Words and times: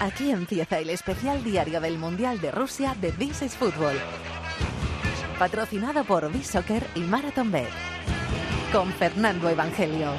Aquí 0.00 0.30
empieza 0.30 0.78
el 0.78 0.90
especial 0.90 1.42
diario 1.42 1.80
del 1.80 1.96
Mundial 1.96 2.38
de 2.40 2.50
Rusia 2.50 2.94
de 3.00 3.12
This 3.12 3.40
is 3.40 3.56
Football. 3.56 3.96
Patrocinado 5.38 6.04
por 6.04 6.30
B-Soccer 6.30 6.86
y 6.94 7.00
Marathon 7.00 7.50
Bet. 7.50 7.68
Con 8.72 8.92
Fernando 8.92 9.48
Evangelio. 9.48 10.10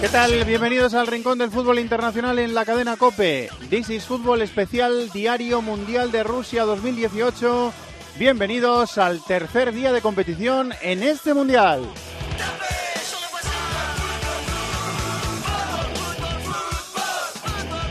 ¿Qué 0.00 0.08
tal? 0.08 0.44
Bienvenidos 0.46 0.94
al 0.94 1.06
Rincón 1.06 1.36
del 1.36 1.50
Fútbol 1.50 1.78
Internacional 1.78 2.38
en 2.38 2.54
la 2.54 2.64
cadena 2.64 2.96
COPE. 2.96 3.50
This 3.68 3.90
is 3.90 4.04
Fútbol 4.06 4.40
Especial 4.40 5.10
Diario 5.10 5.60
Mundial 5.60 6.10
de 6.10 6.22
Rusia 6.22 6.64
2018. 6.64 7.70
Bienvenidos 8.18 8.96
al 8.96 9.22
tercer 9.22 9.74
día 9.74 9.92
de 9.92 10.00
competición 10.00 10.72
en 10.80 11.02
este 11.02 11.34
Mundial. 11.34 11.82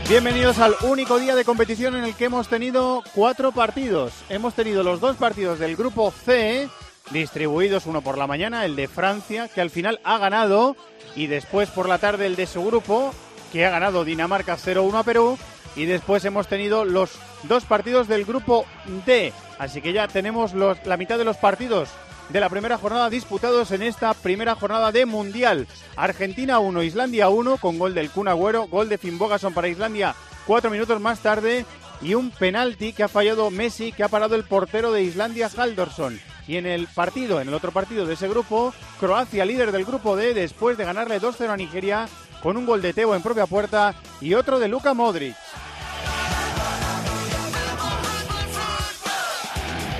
Bienvenidos 0.08 0.58
al 0.58 0.74
único 0.82 1.20
día 1.20 1.36
de 1.36 1.44
competición 1.44 1.94
en 1.94 2.02
el 2.02 2.16
que 2.16 2.24
hemos 2.24 2.48
tenido 2.48 3.04
cuatro 3.14 3.52
partidos. 3.52 4.12
Hemos 4.28 4.54
tenido 4.54 4.82
los 4.82 4.98
dos 4.98 5.14
partidos 5.14 5.60
del 5.60 5.76
grupo 5.76 6.10
C, 6.10 6.68
distribuidos 7.10 7.86
uno 7.86 8.02
por 8.02 8.18
la 8.18 8.26
mañana, 8.26 8.64
el 8.64 8.76
de 8.76 8.88
Francia, 8.88 9.48
que 9.48 9.60
al 9.60 9.70
final 9.70 10.00
ha 10.04 10.18
ganado, 10.18 10.76
y 11.16 11.26
después 11.26 11.68
por 11.70 11.88
la 11.88 11.98
tarde 11.98 12.26
el 12.26 12.36
de 12.36 12.46
su 12.46 12.64
grupo, 12.64 13.12
que 13.52 13.66
ha 13.66 13.70
ganado 13.70 14.04
Dinamarca 14.04 14.56
0-1 14.56 14.98
a 14.98 15.02
Perú, 15.02 15.38
y 15.76 15.86
después 15.86 16.24
hemos 16.24 16.48
tenido 16.48 16.84
los 16.84 17.10
dos 17.44 17.64
partidos 17.64 18.08
del 18.08 18.24
grupo 18.24 18.64
D. 19.06 19.32
Así 19.58 19.80
que 19.80 19.92
ya 19.92 20.08
tenemos 20.08 20.52
la 20.54 20.96
mitad 20.96 21.18
de 21.18 21.24
los 21.24 21.36
partidos 21.36 21.88
de 22.30 22.40
la 22.40 22.48
primera 22.48 22.78
jornada 22.78 23.10
disputados 23.10 23.70
en 23.72 23.82
esta 23.82 24.14
primera 24.14 24.54
jornada 24.54 24.92
de 24.92 25.06
Mundial. 25.06 25.66
Argentina 25.96 26.58
1, 26.58 26.82
Islandia 26.82 27.28
1, 27.28 27.58
con 27.58 27.78
gol 27.78 27.94
del 27.94 28.10
Kun 28.10 28.28
Agüero, 28.28 28.68
gol 28.68 28.88
de 28.88 28.98
Finn 28.98 29.18
Bogason 29.18 29.52
para 29.52 29.68
Islandia 29.68 30.14
cuatro 30.46 30.70
minutos 30.70 31.00
más 31.00 31.20
tarde 31.20 31.64
y 32.02 32.14
un 32.14 32.30
penalti 32.30 32.92
que 32.92 33.02
ha 33.02 33.08
fallado 33.08 33.50
Messi, 33.50 33.92
que 33.92 34.02
ha 34.02 34.08
parado 34.08 34.34
el 34.34 34.44
portero 34.44 34.90
de 34.90 35.02
Islandia, 35.02 35.48
Haldorsson. 35.54 36.18
Y 36.50 36.56
en 36.56 36.66
el 36.66 36.88
partido, 36.88 37.40
en 37.40 37.46
el 37.46 37.54
otro 37.54 37.70
partido 37.70 38.04
de 38.04 38.14
ese 38.14 38.26
grupo, 38.26 38.74
Croacia, 38.98 39.44
líder 39.44 39.70
del 39.70 39.84
grupo 39.84 40.16
D, 40.16 40.34
después 40.34 40.76
de 40.76 40.84
ganarle 40.84 41.20
2-0 41.20 41.48
a 41.48 41.56
Nigeria, 41.56 42.08
con 42.42 42.56
un 42.56 42.66
gol 42.66 42.82
de 42.82 42.92
Teo 42.92 43.14
en 43.14 43.22
propia 43.22 43.46
puerta 43.46 43.94
y 44.20 44.34
otro 44.34 44.58
de 44.58 44.66
Luka 44.66 44.92
Modric. 44.92 45.36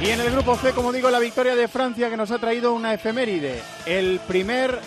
Y 0.02 0.08
en 0.08 0.20
el 0.20 0.32
grupo 0.32 0.56
C, 0.56 0.72
como 0.72 0.92
digo, 0.92 1.08
la 1.08 1.20
victoria 1.20 1.54
de 1.54 1.68
Francia 1.68 2.10
que 2.10 2.16
nos 2.16 2.32
ha 2.32 2.40
traído 2.40 2.72
una 2.72 2.94
efeméride. 2.94 3.62
El 3.86 4.18
primer 4.26 4.80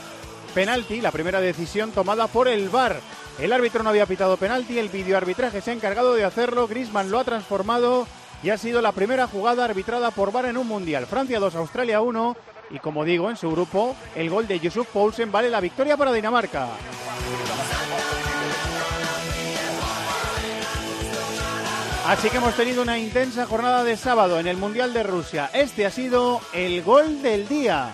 penalti, 0.54 1.00
la 1.00 1.12
primera 1.12 1.40
decisión 1.40 1.94
tomada 1.94 2.28
por 2.28 2.50
el 2.50 2.68
VAR. 2.68 3.00
El 3.40 3.54
árbitro 3.54 3.84
no 3.84 3.90
había 3.90 4.06
pitado 4.06 4.36
penalti, 4.36 4.80
el 4.80 4.90
videoarbitraje 4.90 5.62
se 5.62 5.72
ha 5.72 5.74
encargado 5.74 6.14
de 6.14 6.26
hacerlo, 6.26 6.68
Griezmann 6.68 7.10
lo 7.10 7.20
ha 7.20 7.24
transformado 7.24 8.06
y 8.44 8.50
ha 8.50 8.58
sido 8.58 8.82
la 8.82 8.92
primera 8.92 9.26
jugada 9.28 9.64
arbitrada 9.64 10.12
por 10.12 10.32
VAR 10.32 10.46
en 10.46 10.58
un 10.58 10.68
mundial. 10.68 11.08
Francia 11.08 11.40
2, 11.40 11.56
Australia 11.56 12.02
1 12.02 12.36
y 12.72 12.80
como 12.80 13.06
digo, 13.06 13.30
en 13.30 13.38
su 13.38 13.50
grupo, 13.52 13.96
el 14.16 14.30
gol 14.30 14.48
de 14.48 14.60
Yusuf 14.60 14.88
Poulsen 14.88 15.32
vale 15.32 15.50
la 15.50 15.60
victoria 15.60 15.96
para 15.96 16.12
Dinamarca. 16.12 16.68
Así 22.08 22.30
que 22.30 22.38
hemos 22.38 22.54
tenido 22.56 22.82
una 22.82 22.98
intensa 22.98 23.46
jornada 23.46 23.84
de 23.84 23.96
sábado 23.96 24.38
en 24.40 24.48
el 24.48 24.58
Mundial 24.58 24.92
de 24.92 25.04
Rusia. 25.04 25.50
Este 25.54 25.86
ha 25.86 25.90
sido 25.90 26.42
el 26.52 26.84
gol 26.84 27.22
del 27.22 27.48
día. 27.48 27.92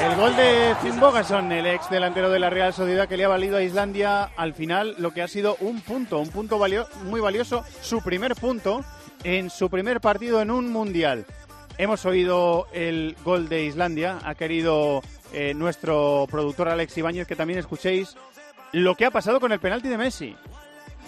El 0.00 0.16
gol 0.16 0.36
de 0.36 0.74
Finn 0.82 0.98
Bogason, 1.00 1.52
el 1.52 1.66
ex 1.66 1.88
delantero 1.88 2.30
de 2.30 2.38
la 2.38 2.50
Real 2.50 2.72
Sociedad 2.74 3.08
que 3.08 3.16
le 3.16 3.24
ha 3.24 3.28
valido 3.28 3.56
a 3.56 3.62
Islandia 3.62 4.24
al 4.36 4.54
final 4.54 4.94
lo 4.98 5.12
que 5.12 5.22
ha 5.22 5.28
sido 5.28 5.56
un 5.60 5.80
punto, 5.80 6.18
un 6.18 6.30
punto 6.30 6.60
muy 7.04 7.20
valioso, 7.20 7.64
su 7.80 8.02
primer 8.02 8.34
punto 8.34 8.84
en 9.22 9.50
su 9.50 9.70
primer 9.70 10.00
partido 10.00 10.42
en 10.42 10.50
un 10.50 10.72
mundial. 10.72 11.26
Hemos 11.78 12.04
oído 12.04 12.66
el 12.72 13.16
gol 13.24 13.48
de 13.48 13.64
Islandia, 13.64 14.18
ha 14.24 14.34
querido 14.34 15.02
eh, 15.32 15.54
nuestro 15.54 16.26
productor 16.30 16.68
Alex 16.68 16.96
Ibáñez 16.98 17.26
que 17.26 17.36
también 17.36 17.58
escuchéis 17.58 18.16
lo 18.72 18.96
que 18.96 19.06
ha 19.06 19.10
pasado 19.10 19.40
con 19.40 19.52
el 19.52 19.60
penalti 19.60 19.88
de 19.88 19.98
Messi. 19.98 20.36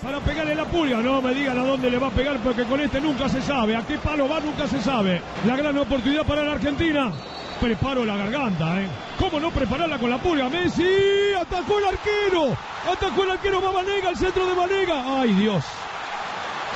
Para 0.03 0.21
pegarle 0.21 0.55
la 0.55 0.65
pulga, 0.67 0.99
no 0.99 1.23
me 1.23 1.33
digan 1.33 1.59
a 1.59 1.65
dónde 1.65 1.91
le 1.91 1.99
va 1.99 2.09
a 2.09 2.11
pegar 2.11 2.37
porque 2.39 2.65
con 2.65 2.81
este 2.81 3.01
nunca 3.01 3.29
se 3.29 3.41
sabe, 3.41 3.75
a 3.75 3.83
qué 3.83 3.97
palo 3.99 4.29
va 4.29 4.41
nunca 4.41 4.67
se 4.67 4.81
sabe. 4.81 5.23
La 5.47 5.57
gran 5.57 5.77
oportunidad 5.79 6.25
para 6.25 6.43
la 6.43 6.53
Argentina. 6.53 7.13
Preparo 7.61 8.05
la 8.05 8.17
garganta, 8.17 8.83
¿eh? 8.83 8.89
¿Cómo 9.19 9.41
no 9.41 9.51
prepararla 9.51 9.99
con 9.99 10.11
la 10.11 10.19
pulga? 10.19 10.51
Messi, 10.51 11.33
atacó 11.41 11.79
el 11.79 11.87
arquero, 11.87 12.55
atacó 12.93 13.25
el 13.25 13.31
arquero, 13.31 13.63
va 13.63 13.73
Vanega, 13.73 14.11
al 14.11 14.17
centro 14.17 14.45
de 14.45 14.55
Vanega. 14.55 15.21
Ay 15.21 15.33
Dios, 15.33 15.65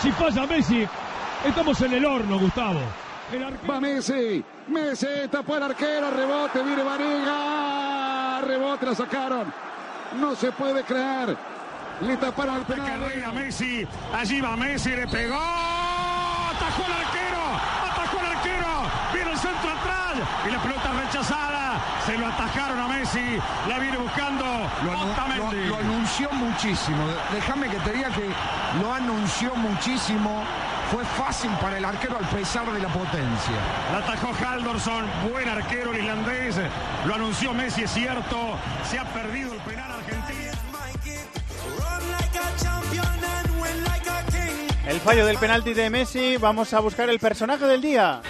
si 0.00 0.10
falla 0.12 0.46
Messi, 0.46 0.88
estamos 1.44 1.78
en 1.82 1.92
el 1.92 2.06
horno, 2.06 2.38
Gustavo. 2.38 2.80
El 3.30 3.44
arquero... 3.44 3.70
Va 3.70 3.78
Messi, 3.78 4.42
Messi 4.68 5.28
tapó 5.30 5.58
el 5.58 5.64
arquero, 5.64 6.10
rebote, 6.10 6.62
viene 6.62 6.82
Vanega, 6.82 8.40
rebote, 8.40 8.86
la 8.86 8.94
sacaron. 8.94 9.52
No 10.18 10.34
se 10.34 10.50
puede 10.52 10.82
creer. 10.82 11.36
Le 12.00 12.16
taparon 12.16 12.56
al 12.56 12.62
penal. 12.62 12.86
Carrera 13.00 13.32
Messi, 13.32 13.86
allí 14.18 14.40
va 14.40 14.56
Messi, 14.56 14.90
le 14.90 15.06
pegó, 15.06 15.36
atajó 15.36 16.82
el 16.86 16.92
arquero, 16.92 17.42
atajó 17.90 18.18
el 18.20 18.26
arquero, 18.36 18.66
viene 19.12 19.30
el 19.32 19.38
centro 19.38 19.70
atrás. 19.70 20.14
Y 20.46 20.50
la 20.50 20.58
pelota 20.62 20.90
rechazada, 21.04 21.80
se 22.06 22.16
lo 22.16 22.26
atajaron 22.26 22.78
a 22.80 22.88
Messi, 22.88 23.38
la 23.68 23.78
viene 23.78 23.98
buscando 23.98 24.44
Lo, 24.84 24.92
anu- 24.92 25.36
lo- 25.36 25.52
lo 25.68 25.76
anunció 25.76 26.30
muchísimo. 26.32 27.04
Déjame 27.32 27.68
que 27.68 27.76
te 27.80 27.92
diga 27.92 28.08
que 28.08 28.28
lo 28.80 28.92
anunció 28.94 29.54
muchísimo. 29.56 30.42
Fue 30.90 31.04
fácil 31.04 31.50
para 31.62 31.78
el 31.78 31.84
arquero 31.84 32.16
al 32.18 32.24
pesar 32.30 32.66
de 32.72 32.80
la 32.80 32.88
potencia. 32.88 33.54
La 33.92 33.98
atajó 33.98 34.32
Haldorsson, 34.44 35.04
buen 35.30 35.48
arquero 35.48 35.92
el 35.92 35.98
irlandés, 35.98 36.56
lo 37.04 37.14
anunció 37.14 37.52
Messi, 37.54 37.84
es 37.84 37.92
cierto, 37.92 38.36
se 38.90 38.98
ha 38.98 39.04
perdido 39.04 39.52
el 39.54 39.60
penal 39.60 39.89
El 44.90 44.98
fallo 44.98 45.24
del 45.24 45.38
penalti 45.38 45.72
de 45.72 45.88
Messi, 45.88 46.36
vamos 46.36 46.74
a 46.74 46.80
buscar 46.80 47.08
el 47.10 47.20
personaje 47.20 47.64
del 47.64 47.80
día. 47.80 48.22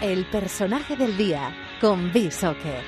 El 0.00 0.24
personaje 0.26 0.94
del 0.94 1.16
día 1.16 1.52
con 1.80 2.12
B-Soccer. 2.12 2.84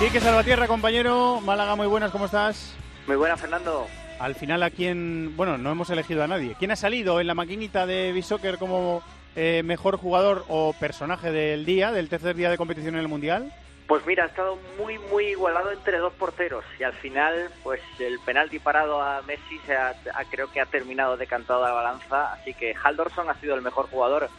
Quique 0.00 0.18
Salvatierra, 0.18 0.66
compañero. 0.66 1.40
Málaga, 1.40 1.76
muy 1.76 1.86
buenas, 1.86 2.10
¿cómo 2.10 2.24
estás? 2.24 2.74
Muy 3.06 3.14
buena, 3.14 3.36
Fernando. 3.36 3.86
Al 4.18 4.34
final, 4.36 4.62
¿a 4.62 4.70
quién? 4.70 5.36
Bueno, 5.36 5.58
no 5.58 5.72
hemos 5.72 5.90
elegido 5.90 6.22
a 6.22 6.28
nadie. 6.28 6.54
¿Quién 6.58 6.70
ha 6.70 6.76
salido 6.76 7.20
en 7.20 7.26
la 7.26 7.34
maquinita 7.34 7.86
de 7.86 8.12
B-Soccer 8.12 8.56
como 8.58 9.02
eh, 9.34 9.62
mejor 9.64 9.96
jugador 9.96 10.44
o 10.48 10.74
personaje 10.78 11.32
del 11.32 11.64
día, 11.64 11.90
del 11.90 12.08
tercer 12.08 12.36
día 12.36 12.50
de 12.50 12.56
competición 12.56 12.94
en 12.94 13.00
el 13.00 13.08
Mundial? 13.08 13.52
Pues 13.88 14.06
mira, 14.06 14.24
ha 14.24 14.26
estado 14.28 14.56
muy, 14.78 14.98
muy 15.10 15.24
igualado 15.26 15.72
entre 15.72 15.98
dos 15.98 16.12
porteros 16.14 16.64
y 16.78 16.84
al 16.84 16.92
final, 16.94 17.50
pues 17.64 17.80
el 17.98 18.18
penalti 18.20 18.58
parado 18.60 19.02
a 19.02 19.22
Messi 19.22 19.58
se 19.66 19.74
ha- 19.74 19.94
ha- 20.14 20.24
creo 20.30 20.50
que 20.52 20.60
ha 20.60 20.66
terminado 20.66 21.16
decantado 21.16 21.62
la 21.64 21.72
balanza, 21.72 22.32
así 22.32 22.54
que 22.54 22.74
Haldorsson 22.80 23.28
ha 23.28 23.34
sido 23.40 23.56
el 23.56 23.60
mejor 23.60 23.88
jugador 23.90 24.30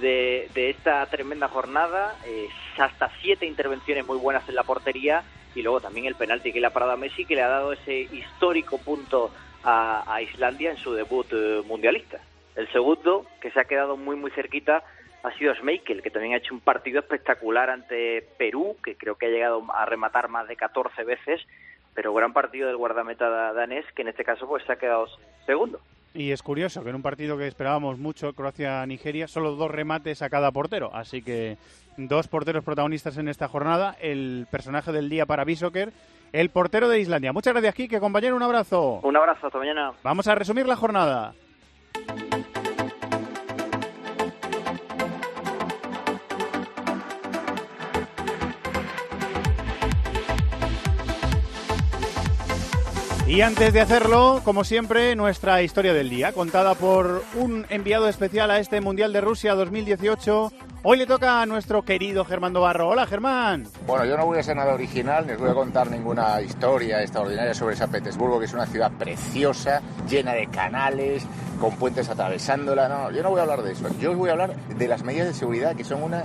de, 0.00 0.48
de 0.54 0.70
esta 0.70 1.04
tremenda 1.06 1.46
jornada, 1.48 2.16
eh, 2.24 2.48
hasta 2.78 3.10
siete 3.20 3.44
intervenciones 3.46 4.06
muy 4.06 4.16
buenas 4.18 4.48
en 4.48 4.54
la 4.54 4.62
portería 4.64 5.22
y 5.56 5.62
luego 5.62 5.80
también 5.80 6.06
el 6.06 6.14
penalti 6.14 6.52
que 6.52 6.60
le 6.60 6.66
ha 6.66 6.72
parado 6.72 6.92
a 6.92 6.96
Messi 6.96 7.24
que 7.24 7.34
le 7.34 7.42
ha 7.42 7.48
dado 7.48 7.72
ese 7.72 8.00
histórico 8.00 8.78
punto 8.78 9.32
a, 9.64 10.20
Islandia 10.22 10.70
en 10.70 10.76
su 10.76 10.92
debut 10.92 11.26
eh, 11.32 11.62
mundialista. 11.66 12.20
El 12.54 12.70
segundo, 12.70 13.26
que 13.40 13.50
se 13.50 13.58
ha 13.58 13.64
quedado 13.64 13.96
muy 13.96 14.14
muy 14.14 14.30
cerquita, 14.30 14.84
ha 15.24 15.32
sido 15.32 15.54
Schmeichel, 15.54 16.02
que 16.02 16.10
también 16.10 16.34
ha 16.34 16.36
hecho 16.36 16.54
un 16.54 16.60
partido 16.60 17.00
espectacular 17.00 17.70
ante 17.70 18.22
Perú, 18.38 18.76
que 18.84 18.96
creo 18.96 19.16
que 19.16 19.26
ha 19.26 19.30
llegado 19.30 19.64
a 19.74 19.84
rematar 19.86 20.28
más 20.28 20.46
de 20.46 20.54
14 20.54 21.02
veces, 21.02 21.40
pero 21.94 22.14
gran 22.14 22.32
partido 22.32 22.68
del 22.68 22.76
guardameta 22.76 23.52
danés, 23.52 23.84
que 23.96 24.02
en 24.02 24.08
este 24.08 24.24
caso 24.24 24.46
pues 24.46 24.62
se 24.64 24.72
ha 24.72 24.76
quedado 24.76 25.08
segundo. 25.46 25.80
Y 26.16 26.32
es 26.32 26.42
curioso 26.42 26.82
que 26.82 26.88
en 26.88 26.96
un 26.96 27.02
partido 27.02 27.36
que 27.36 27.46
esperábamos 27.46 27.98
mucho, 27.98 28.32
Croacia-Nigeria, 28.32 29.28
solo 29.28 29.54
dos 29.54 29.70
remates 29.70 30.22
a 30.22 30.30
cada 30.30 30.50
portero. 30.50 30.90
Así 30.94 31.20
que 31.20 31.58
dos 31.98 32.26
porteros 32.26 32.64
protagonistas 32.64 33.18
en 33.18 33.28
esta 33.28 33.48
jornada. 33.48 33.94
El 34.00 34.46
personaje 34.50 34.92
del 34.92 35.10
día 35.10 35.26
para 35.26 35.44
Bishoker, 35.44 35.92
el 36.32 36.48
portero 36.48 36.88
de 36.88 37.00
Islandia. 37.00 37.34
Muchas 37.34 37.52
gracias, 37.52 37.74
Kike. 37.74 38.00
Compañero, 38.00 38.34
un 38.34 38.42
abrazo. 38.42 39.00
Un 39.02 39.14
abrazo, 39.14 39.48
hasta 39.48 39.58
mañana. 39.58 39.92
Vamos 40.02 40.26
a 40.26 40.34
resumir 40.34 40.66
la 40.66 40.76
jornada. 40.76 41.34
Y 53.28 53.40
antes 53.40 53.72
de 53.72 53.80
hacerlo, 53.80 54.40
como 54.44 54.62
siempre, 54.62 55.16
nuestra 55.16 55.60
historia 55.60 55.92
del 55.92 56.08
día, 56.08 56.32
contada 56.32 56.76
por 56.76 57.24
un 57.34 57.66
enviado 57.70 58.08
especial 58.08 58.52
a 58.52 58.60
este 58.60 58.80
Mundial 58.80 59.12
de 59.12 59.20
Rusia 59.20 59.56
2018. 59.56 60.52
Hoy 60.84 60.96
le 60.96 61.06
toca 61.06 61.42
a 61.42 61.46
nuestro 61.46 61.82
querido 61.82 62.24
Germán 62.24 62.52
Barro. 62.52 62.88
Hola, 62.88 63.04
Germán. 63.04 63.66
Bueno, 63.84 64.04
yo 64.04 64.16
no 64.16 64.26
voy 64.26 64.38
a 64.38 64.44
ser 64.44 64.54
nada 64.54 64.74
original, 64.74 65.26
ni 65.26 65.32
os 65.32 65.40
voy 65.40 65.50
a 65.50 65.54
contar 65.54 65.90
ninguna 65.90 66.40
historia 66.40 67.02
extraordinaria 67.02 67.52
sobre 67.52 67.74
San 67.74 67.90
Petersburgo, 67.90 68.38
que 68.38 68.44
es 68.44 68.54
una 68.54 68.66
ciudad 68.66 68.92
preciosa, 68.92 69.82
llena 70.08 70.32
de 70.32 70.46
canales, 70.46 71.26
con 71.60 71.74
puentes 71.74 72.08
atravesándola. 72.08 72.88
No, 72.88 73.10
yo 73.10 73.24
no 73.24 73.30
voy 73.30 73.40
a 73.40 73.42
hablar 73.42 73.62
de 73.62 73.72
eso. 73.72 73.88
Yo 73.98 74.12
os 74.12 74.16
voy 74.16 74.28
a 74.28 74.32
hablar 74.34 74.54
de 74.54 74.86
las 74.86 75.02
medidas 75.02 75.26
de 75.26 75.34
seguridad, 75.34 75.74
que 75.74 75.82
son 75.82 76.04
una 76.04 76.22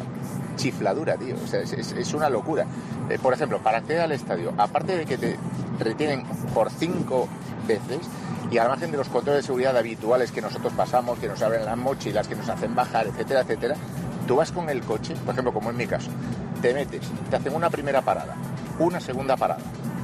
chifladura, 0.56 1.18
tío. 1.18 1.36
O 1.44 1.48
sea, 1.48 1.62
es, 1.62 2.14
una 2.14 2.30
locura. 2.30 2.66
Eh, 3.10 3.18
por 3.22 3.34
ejemplo, 3.34 3.60
para 3.60 3.80
acceder 3.80 4.02
al 4.02 4.12
estadio, 4.12 4.54
aparte 4.58 4.98
de 4.98 5.06
que 5.06 5.18
te 5.18 5.38
retienen 5.80 6.24
por 6.54 6.70
cinco 6.70 7.28
veces 7.68 8.00
y 8.52 8.58
al 8.58 8.68
margen 8.68 8.92
de 8.92 8.98
los 8.98 9.08
controles 9.08 9.44
de 9.44 9.48
seguridad 9.48 9.78
habituales 9.78 10.32
que 10.32 10.42
nosotros 10.42 10.74
pasamos, 10.74 11.18
que 11.20 11.28
nos 11.28 11.42
abren 11.42 11.66
las 11.66 11.78
mochilas, 11.78 12.28
que 12.28 12.36
nos 12.36 12.50
hacen 12.50 12.76
bajar, 12.76 13.08
etcétera, 13.08 13.42
etcétera, 13.42 13.76
tú 14.28 14.36
vas 14.36 14.52
con 14.52 14.70
el 14.70 14.82
coche, 14.82 15.16
por 15.26 15.34
ejemplo, 15.34 15.54
como 15.54 15.70
en 15.70 15.78
mi 15.78 15.88
caso, 15.88 16.10
te 16.62 16.74
metes, 16.74 17.02
te 17.30 17.36
hacen 17.38 17.56
una 17.56 17.70
primera 17.70 18.02
parada, 18.02 18.36
una 18.78 19.00
segunda 19.00 19.38
parada 19.38 19.62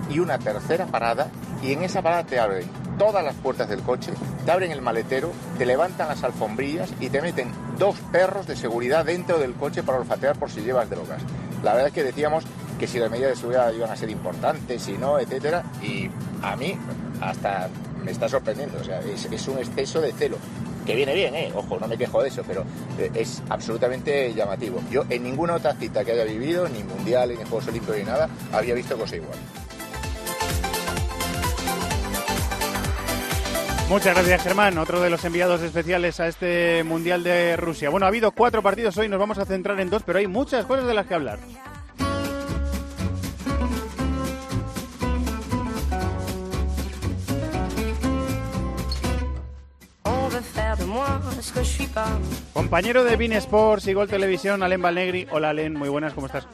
y 0.09 0.19
una 0.19 0.39
tercera 0.39 0.85
parada 0.85 1.29
y 1.61 1.73
en 1.73 1.83
esa 1.83 2.01
parada 2.01 2.23
te 2.23 2.39
abren 2.39 2.86
todas 2.97 3.23
las 3.23 3.35
puertas 3.35 3.69
del 3.69 3.81
coche, 3.81 4.11
te 4.45 4.51
abren 4.51 4.71
el 4.71 4.81
maletero, 4.81 5.31
te 5.57 5.65
levantan 5.65 6.07
las 6.07 6.23
alfombrillas 6.23 6.93
y 6.99 7.09
te 7.09 7.21
meten 7.21 7.51
dos 7.77 7.97
perros 8.11 8.47
de 8.47 8.55
seguridad 8.55 9.05
dentro 9.05 9.37
del 9.37 9.53
coche 9.53 9.83
para 9.83 9.99
olfatear 9.99 10.37
por 10.37 10.49
si 10.49 10.61
llevas 10.61 10.89
drogas. 10.89 11.21
La 11.63 11.73
verdad 11.73 11.87
es 11.87 11.93
que 11.93 12.03
decíamos 12.03 12.43
que 12.79 12.87
si 12.87 12.99
las 12.99 13.09
medidas 13.09 13.31
de 13.31 13.35
seguridad 13.35 13.71
iban 13.73 13.89
a 13.89 13.95
ser 13.95 14.09
importantes, 14.09 14.83
si 14.83 14.93
no, 14.93 15.19
etcétera, 15.19 15.63
y 15.81 16.09
a 16.41 16.55
mí 16.55 16.77
hasta 17.21 17.69
me 18.03 18.11
está 18.11 18.29
sorprendiendo, 18.29 18.79
o 18.79 18.83
sea, 18.83 18.99
es, 19.01 19.47
un 19.47 19.57
exceso 19.57 19.99
de 19.99 20.13
celo 20.13 20.37
que 20.85 20.95
viene 20.95 21.13
bien, 21.13 21.35
¿eh? 21.35 21.51
ojo, 21.53 21.77
no 21.79 21.87
me 21.87 21.97
quejo 21.97 22.21
de 22.21 22.29
eso, 22.29 22.43
pero 22.47 22.63
eh, 22.97 23.11
es 23.13 23.41
absolutamente 23.49 24.33
llamativo. 24.33 24.79
Yo 24.89 25.03
en 25.09 25.23
ninguna 25.23 25.55
otra 25.55 25.73
cita 25.73 26.05
que 26.05 26.13
haya 26.13 26.23
vivido, 26.23 26.69
ni 26.69 26.83
mundial, 26.83 27.29
ni 27.29 27.35
Juegos 27.35 27.67
Olímpicos, 27.67 27.97
ni 27.97 28.03
nada, 28.03 28.29
había 28.53 28.73
visto 28.73 28.97
cosa 28.97 29.17
igual. 29.17 29.37
Muchas 33.89 34.15
gracias, 34.15 34.43
Germán. 34.43 34.77
Otro 34.77 34.99
de 35.01 35.09
los 35.09 35.23
enviados 35.23 35.61
especiales 35.61 36.19
a 36.19 36.27
este 36.27 36.83
Mundial 36.83 37.23
de 37.23 37.55
Rusia. 37.55 37.89
Bueno, 37.89 38.05
ha 38.05 38.09
habido 38.09 38.31
cuatro 38.31 38.61
partidos 38.61 38.97
hoy, 38.97 39.07
nos 39.07 39.17
vamos 39.17 39.37
a 39.37 39.45
centrar 39.45 39.79
en 39.79 39.89
dos, 39.89 40.03
pero 40.03 40.19
hay 40.19 40.27
muchas 40.27 40.65
cosas 40.65 40.85
de 40.87 40.93
las 40.93 41.07
que 41.07 41.13
hablar. 41.13 41.39
Compañero 52.53 53.03
de 53.05 53.15
Bean 53.15 53.31
Sports 53.33 53.87
y 53.87 53.93
Gol 53.93 54.09
Televisión, 54.09 54.63
Alen 54.63 54.81
Valnegri. 54.81 55.27
Hola, 55.31 55.49
Alen, 55.49 55.73
muy 55.73 55.89
buenas, 55.89 56.13
¿cómo 56.13 56.27
estás? 56.27 56.45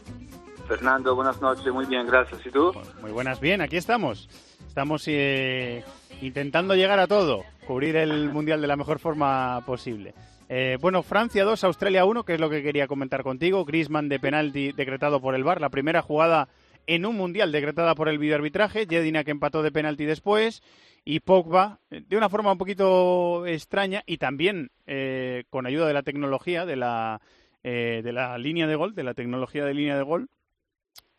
Fernando, 0.73 1.13
buenas 1.13 1.39
noches, 1.39 1.71
muy 1.71 1.85
bien, 1.85 2.07
gracias. 2.07 2.43
¿Y 2.43 2.49
tú? 2.49 2.73
Muy 2.99 3.11
buenas, 3.11 3.39
bien, 3.39 3.61
aquí 3.61 3.77
estamos. 3.77 4.27
Estamos 4.67 5.03
eh, 5.05 5.83
intentando 6.19 6.73
llegar 6.73 6.97
a 6.99 7.05
todo, 7.05 7.43
cubrir 7.67 7.95
el 7.95 8.29
Mundial 8.33 8.59
de 8.59 8.65
la 8.65 8.75
mejor 8.75 8.97
forma 8.97 9.61
posible. 9.67 10.15
Eh, 10.49 10.79
bueno, 10.81 11.03
Francia 11.03 11.43
2, 11.43 11.63
Australia 11.63 12.05
1, 12.05 12.23
que 12.23 12.33
es 12.33 12.39
lo 12.39 12.49
que 12.49 12.63
quería 12.63 12.87
comentar 12.87 13.21
contigo. 13.21 13.65
Griezmann 13.65 14.09
de 14.09 14.19
penalti 14.19 14.71
decretado 14.71 15.21
por 15.21 15.35
el 15.35 15.43
VAR, 15.43 15.61
la 15.61 15.69
primera 15.69 16.01
jugada 16.01 16.47
en 16.87 17.05
un 17.05 17.17
Mundial 17.17 17.51
decretada 17.51 17.93
por 17.93 18.09
el 18.09 18.17
videoarbitraje. 18.17 18.87
Jedina 18.89 19.23
que 19.23 19.29
empató 19.29 19.61
de 19.61 19.71
penalti 19.71 20.05
después 20.05 20.63
y 21.05 21.19
Pogba 21.19 21.81
de 21.91 22.17
una 22.17 22.29
forma 22.29 22.51
un 22.51 22.57
poquito 22.57 23.45
extraña 23.45 24.01
y 24.07 24.17
también 24.17 24.71
eh, 24.87 25.43
con 25.51 25.67
ayuda 25.67 25.85
de 25.85 25.93
la 25.93 26.01
tecnología 26.01 26.65
de 26.65 26.77
la 26.77 27.21
eh, 27.63 28.01
de 28.03 28.11
la 28.11 28.39
línea 28.39 28.65
de 28.65 28.75
gol 28.75 28.95
de 28.95 29.03
la 29.03 29.13
tecnología 29.13 29.65
de 29.65 29.73
línea 29.75 29.95
de 29.95 30.03
gol 30.03 30.29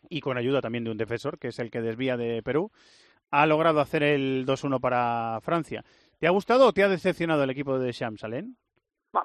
y 0.08 0.20
con 0.20 0.38
ayuda 0.38 0.60
también 0.60 0.84
de 0.84 0.90
un 0.90 0.96
defensor 0.96 1.38
que 1.38 1.48
es 1.48 1.58
el 1.58 1.70
que 1.70 1.80
desvía 1.80 2.16
de 2.16 2.42
Perú 2.42 2.70
ha 3.30 3.46
logrado 3.46 3.80
hacer 3.80 4.02
el 4.02 4.46
2-1 4.46 4.80
para 4.80 5.40
Francia. 5.40 5.82
¿te 6.18 6.26
ha 6.26 6.30
gustado 6.30 6.68
o 6.68 6.72
te 6.72 6.82
ha 6.82 6.88
decepcionado 6.88 7.42
el 7.42 7.50
equipo 7.50 7.78
de 7.78 7.92
Shams 7.92 8.22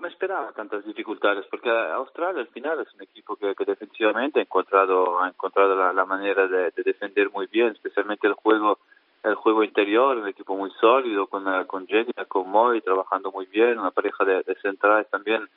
me 0.02 0.08
esperaba 0.08 0.52
tantas 0.54 0.86
dificultades 0.86 1.46
porque 1.50 1.70
Australia 1.70 2.42
al 2.42 2.48
final 2.50 2.80
es 2.80 2.94
un 2.94 3.02
equipo 3.02 3.36
que, 3.36 3.54
defensivamente 3.66 4.40
ha 4.40 4.44
encontrado 4.44 5.22
ha 5.22 5.30
encontrado 5.30 5.94
la, 5.94 6.06
manera 6.06 6.48
de, 6.48 6.72
de 6.72 6.84
defender 6.84 7.30
muy 7.32 7.48
bien 7.48 7.70
especialmente 7.70 8.28
el 8.28 8.34
juego 8.34 8.80
el 9.24 9.36
juego 9.36 9.64
interior, 9.64 10.18
un 10.18 10.28
equipo 10.28 10.56
muy 10.56 10.72
sólido 10.80 11.28
con, 11.28 11.46
con 11.66 11.88
Jenny, 11.88 12.14
con 12.28 12.50
Moy, 12.50 12.82
trabajando 12.82 13.32
muy 13.32 13.46
bien, 13.48 13.80
una 13.80 13.92
pareja 13.92 14.24
de, 14.24 14.44
centrales 14.62 15.10
también 15.10 15.48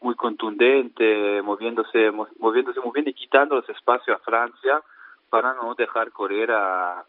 muy 0.00 0.14
contundente, 0.14 1.42
moviéndose, 1.42 2.10
moviéndose 2.38 2.80
muy 2.80 2.92
bien 2.92 3.08
y 3.08 3.14
quitando 3.14 3.56
los 3.56 3.68
espacios 3.68 4.16
a 4.16 4.24
Francia 4.24 4.82
para 5.30 5.54
no 5.54 5.74
dejar 5.74 6.12
correr 6.12 6.50
a, 6.52 7.04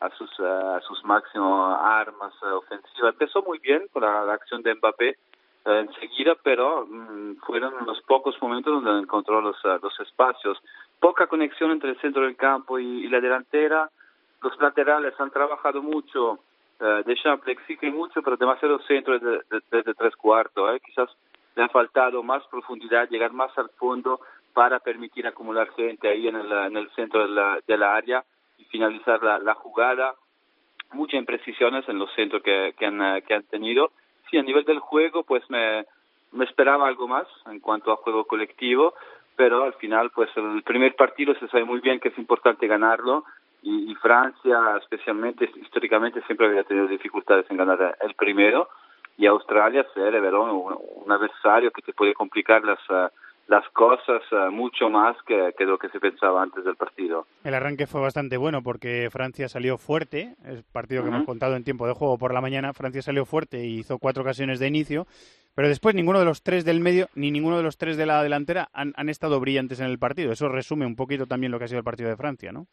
a 0.00 0.10
sus, 0.16 0.30
sus 0.86 1.04
máximas 1.04 1.78
armas 1.80 2.34
ofensivas. 2.42 3.12
Empezó 3.12 3.42
muy 3.42 3.58
bien 3.58 3.86
con 3.92 4.02
la, 4.02 4.32
acción 4.32 4.62
de 4.62 4.74
Mbappé 4.74 5.08
eh, 5.08 5.16
enseguida, 5.64 6.34
pero 6.42 6.86
mm, 6.86 7.36
fueron 7.46 7.86
los 7.86 8.00
pocos 8.02 8.40
momentos 8.42 8.82
donde 8.82 9.02
encontró 9.02 9.40
los, 9.40 9.56
eh, 9.64 9.78
los 9.80 9.98
espacios. 10.00 10.58
Poca 10.98 11.26
conexión 11.26 11.70
entre 11.70 11.90
el 11.90 12.00
centro 12.00 12.22
del 12.22 12.36
campo 12.36 12.78
y 12.78 13.08
la 13.08 13.20
delantera, 13.20 13.90
los 14.42 14.60
laterales 14.60 15.14
han 15.18 15.30
trabajado 15.30 15.82
mucho, 15.82 16.40
eh, 16.80 17.02
Deschamps 17.06 17.46
le 17.46 17.52
exige 17.52 17.90
mucho, 17.92 18.22
pero 18.22 18.36
demasiado 18.36 18.80
centro 18.80 19.16
desde, 19.18 19.94
tres 19.94 20.16
cuartos. 20.16 20.74
Eh. 20.74 20.80
Quizás 20.84 21.08
le 21.54 21.62
ha 21.62 21.68
faltado 21.68 22.22
más 22.22 22.46
profundidad, 22.48 23.08
llegar 23.08 23.32
más 23.32 23.56
al 23.58 23.70
fondo 23.70 24.20
para 24.52 24.80
permitir 24.80 25.26
acumular 25.26 25.70
gente 25.74 26.08
ahí 26.08 26.28
en 26.28 26.36
el, 26.36 26.52
en 26.52 26.76
el 26.76 26.90
centro 26.90 27.26
de 27.26 27.76
la, 27.76 27.94
área 27.94 28.24
y 28.58 28.64
finalizar 28.64 29.22
la, 29.22 29.54
jugada. 29.54 30.14
Muchas 30.92 31.18
imprecisiones 31.18 31.88
en 31.88 31.98
los 31.98 32.12
centros 32.14 32.42
que, 32.42 32.74
que, 32.78 32.86
han, 32.86 33.02
eh, 33.02 33.22
que 33.22 33.34
han 33.34 33.44
tenido. 33.44 33.92
Sí, 34.30 34.36
a 34.38 34.42
nivel 34.42 34.64
del 34.64 34.78
juego, 34.78 35.22
pues 35.22 35.42
me, 35.48 35.86
me 36.32 36.44
esperaba 36.44 36.86
algo 36.86 37.08
más 37.08 37.26
en 37.46 37.60
cuanto 37.60 37.92
a 37.92 37.96
juego 37.96 38.24
colectivo, 38.24 38.94
pero 39.36 39.64
al 39.64 39.74
final, 39.74 40.10
pues 40.10 40.30
el 40.36 40.62
primer 40.62 40.94
partido 40.96 41.34
se 41.34 41.48
sabe 41.48 41.64
muy 41.64 41.80
bien 41.80 42.00
que 42.00 42.08
es 42.08 42.18
importante 42.18 42.66
ganarlo 42.66 43.24
y, 43.62 43.94
Francia 44.02 44.58
especialmente 44.80 45.48
históricamente 45.54 46.20
siempre 46.22 46.48
había 46.48 46.64
tenido 46.64 46.88
dificultades 46.88 47.46
en 47.48 47.56
ganar 47.56 47.96
el 48.00 48.14
primero 48.14 48.68
y 49.16 49.26
Australia 49.26 49.86
ser 49.94 50.14
un, 50.34 50.76
un 51.04 51.12
adversario 51.12 51.70
que 51.70 51.82
te 51.82 51.92
puede 51.92 52.14
complicar 52.14 52.64
las 52.64 52.78
eh, 52.90 53.08
las 53.48 53.68
cosas 53.70 54.22
eh, 54.30 54.48
mucho 54.50 54.88
más 54.88 55.16
que, 55.26 55.52
que, 55.58 55.64
lo 55.64 55.76
que 55.76 55.88
se 55.88 56.00
pensaba 56.00 56.42
antes 56.42 56.64
del 56.64 56.76
partido. 56.76 57.26
El 57.44 57.54
arranque 57.54 57.86
fue 57.86 58.00
bastante 58.00 58.36
bueno 58.36 58.62
porque 58.62 59.08
Francia 59.10 59.48
salió 59.48 59.78
fuerte, 59.78 60.36
el 60.44 60.64
partido 60.72 61.02
que 61.02 61.08
hemos 61.08 61.26
contado 61.26 61.56
en 61.56 61.64
tiempo 61.64 61.86
de 61.86 61.92
juego 61.92 62.18
por 62.18 62.32
la 62.32 62.40
mañana, 62.40 62.72
Francia 62.72 63.02
salió 63.02 63.24
fuerte 63.24 63.64
y 63.64 63.80
hizo 63.80 63.98
cuatro 63.98 64.22
ocasiones 64.22 64.58
de 64.58 64.68
inicio, 64.68 65.06
pero 65.54 65.68
después 65.68 65.94
ninguno 65.94 66.18
de 66.18 66.24
los 66.24 66.42
tres 66.42 66.64
del 66.64 66.80
medio 66.80 67.08
ni 67.14 67.30
ninguno 67.30 67.56
de 67.56 67.62
los 67.62 67.76
tres 67.76 67.96
de 67.96 68.06
la 68.06 68.22
delantera 68.22 68.68
han, 68.72 68.94
han 68.96 69.08
estado 69.08 69.40
brillantes 69.40 69.80
en 69.80 69.86
el 69.86 69.98
partido. 69.98 70.32
Eso 70.32 70.48
resume 70.48 70.86
un 70.86 70.96
poquito 70.96 71.26
también 71.26 71.52
lo 71.52 71.58
que 71.58 71.64
ha 71.64 71.68
sido 71.68 71.80
el 71.80 71.84
partido 71.84 72.08
de 72.08 72.16
Francia, 72.16 72.52
¿no? 72.52 72.66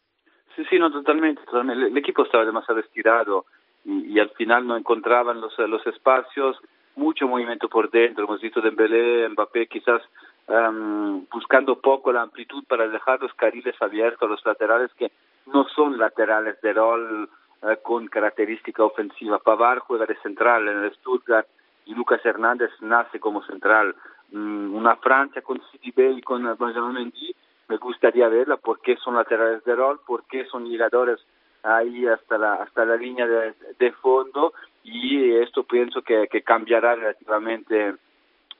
Sí, 0.56 0.64
sí, 0.68 0.78
no, 0.78 0.90
totalmente. 0.90 1.42
El, 1.52 1.96
equipo 1.96 2.24
estaba 2.24 2.44
demasiado 2.44 2.80
estirado 2.80 3.46
y, 3.84 4.18
al 4.18 4.30
final 4.30 4.66
no 4.66 4.76
encontraban 4.76 5.40
los, 5.40 5.58
los 5.58 5.86
espacios, 5.86 6.60
mucho 6.96 7.26
movimiento 7.26 7.68
por 7.68 7.90
dentro. 7.90 8.24
Hemos 8.24 8.40
visto 8.40 8.60
Dembélé, 8.60 9.28
Mbappé, 9.28 9.66
quizás 9.66 10.02
um, 10.48 11.26
buscando 11.30 11.80
poco 11.80 12.12
la 12.12 12.22
amplitud 12.22 12.64
para 12.68 12.88
dejar 12.88 13.20
los 13.20 13.32
carriles 13.34 13.74
abiertos, 13.80 14.28
los 14.28 14.44
laterales 14.44 14.92
que 14.94 15.10
no 15.46 15.66
son 15.68 15.98
laterales 15.98 16.60
de 16.60 16.72
rol 16.72 17.28
eh, 17.62 17.78
con 17.82 18.08
característica 18.08 18.84
ofensiva. 18.84 19.38
Pavar 19.38 19.80
juega 19.80 20.06
de 20.06 20.16
central 20.16 20.68
en 20.68 20.84
el 20.84 20.94
Stuttgart 20.94 21.46
y 21.86 21.94
Lucas 21.94 22.24
Hernández 22.24 22.70
nace 22.80 23.18
como 23.18 23.42
central. 23.44 23.94
Mm, 24.32 24.74
una 24.74 24.96
Francia 24.96 25.42
con 25.42 25.60
Bay 25.96 26.18
y 26.18 26.22
con 26.22 26.42
Benjamin 26.42 26.92
Mendy, 26.92 27.34
me 27.68 27.76
gustaría 27.76 28.28
verla 28.28 28.56
porque 28.56 28.96
son 28.96 29.14
laterales 29.14 29.62
de 29.64 29.74
rol, 29.74 30.00
porque 30.06 30.44
son 30.46 30.66
llegadores 30.66 31.20
ahí 31.62 32.06
hasta 32.06 32.38
la 32.38 32.54
hasta 32.54 32.84
la 32.84 32.96
línea 32.96 33.26
de, 33.26 33.54
de 33.78 33.92
fondo 33.92 34.52
y 34.82 35.32
esto 35.36 35.64
pienso 35.64 36.02
que, 36.02 36.26
que 36.30 36.42
cambiará 36.42 36.94
relativamente 36.94 37.94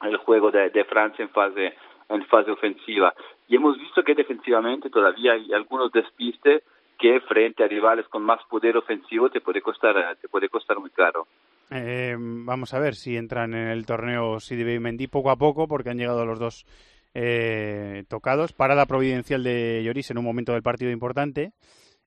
el 0.02 0.16
juego 0.18 0.50
de, 0.50 0.70
de 0.70 0.84
Francia 0.84 1.22
en 1.22 1.30
fase 1.30 1.74
en 2.08 2.26
fase 2.26 2.50
ofensiva. 2.50 3.14
Y 3.48 3.56
hemos 3.56 3.78
visto 3.78 4.02
que 4.02 4.14
defensivamente 4.14 4.90
todavía 4.90 5.32
hay 5.32 5.52
algunos 5.52 5.92
despistes 5.92 6.62
que 6.98 7.20
frente 7.20 7.64
a 7.64 7.68
rivales 7.68 8.06
con 8.08 8.22
más 8.22 8.40
poder 8.48 8.76
ofensivo 8.76 9.30
te 9.30 9.40
puede 9.40 9.62
costar 9.62 10.16
te 10.20 10.28
puede 10.28 10.48
costar 10.48 10.78
muy 10.78 10.90
caro. 10.90 11.26
Eh, 11.70 12.16
vamos 12.18 12.74
a 12.74 12.80
ver 12.80 12.94
si 12.94 13.16
entran 13.16 13.54
en 13.54 13.68
el 13.68 13.86
torneo 13.86 14.40
Sidibe 14.40 14.74
y 14.74 14.80
Mendy 14.80 15.06
poco 15.06 15.30
a 15.30 15.36
poco 15.36 15.68
porque 15.68 15.90
han 15.90 15.98
llegado 15.98 16.26
los 16.26 16.38
dos 16.38 16.66
eh, 17.14 18.04
tocados. 18.08 18.52
Para 18.52 18.74
la 18.74 18.86
providencial 18.86 19.42
de 19.42 19.82
Lloris 19.84 20.10
en 20.10 20.18
un 20.18 20.24
momento 20.24 20.52
del 20.52 20.62
partido 20.62 20.90
importante 20.90 21.52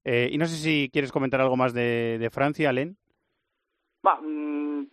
eh, 0.06 0.30
y 0.32 0.38
no 0.38 0.46
sé 0.46 0.56
si 0.56 0.90
quieres 0.92 1.12
comentar 1.12 1.42
algo 1.42 1.56
más 1.56 1.74
de, 1.74 2.18
de 2.20 2.30
Francia, 2.30 2.70
Alen. 2.70 2.98
Ma, 4.04 4.16
mh, 4.16 4.88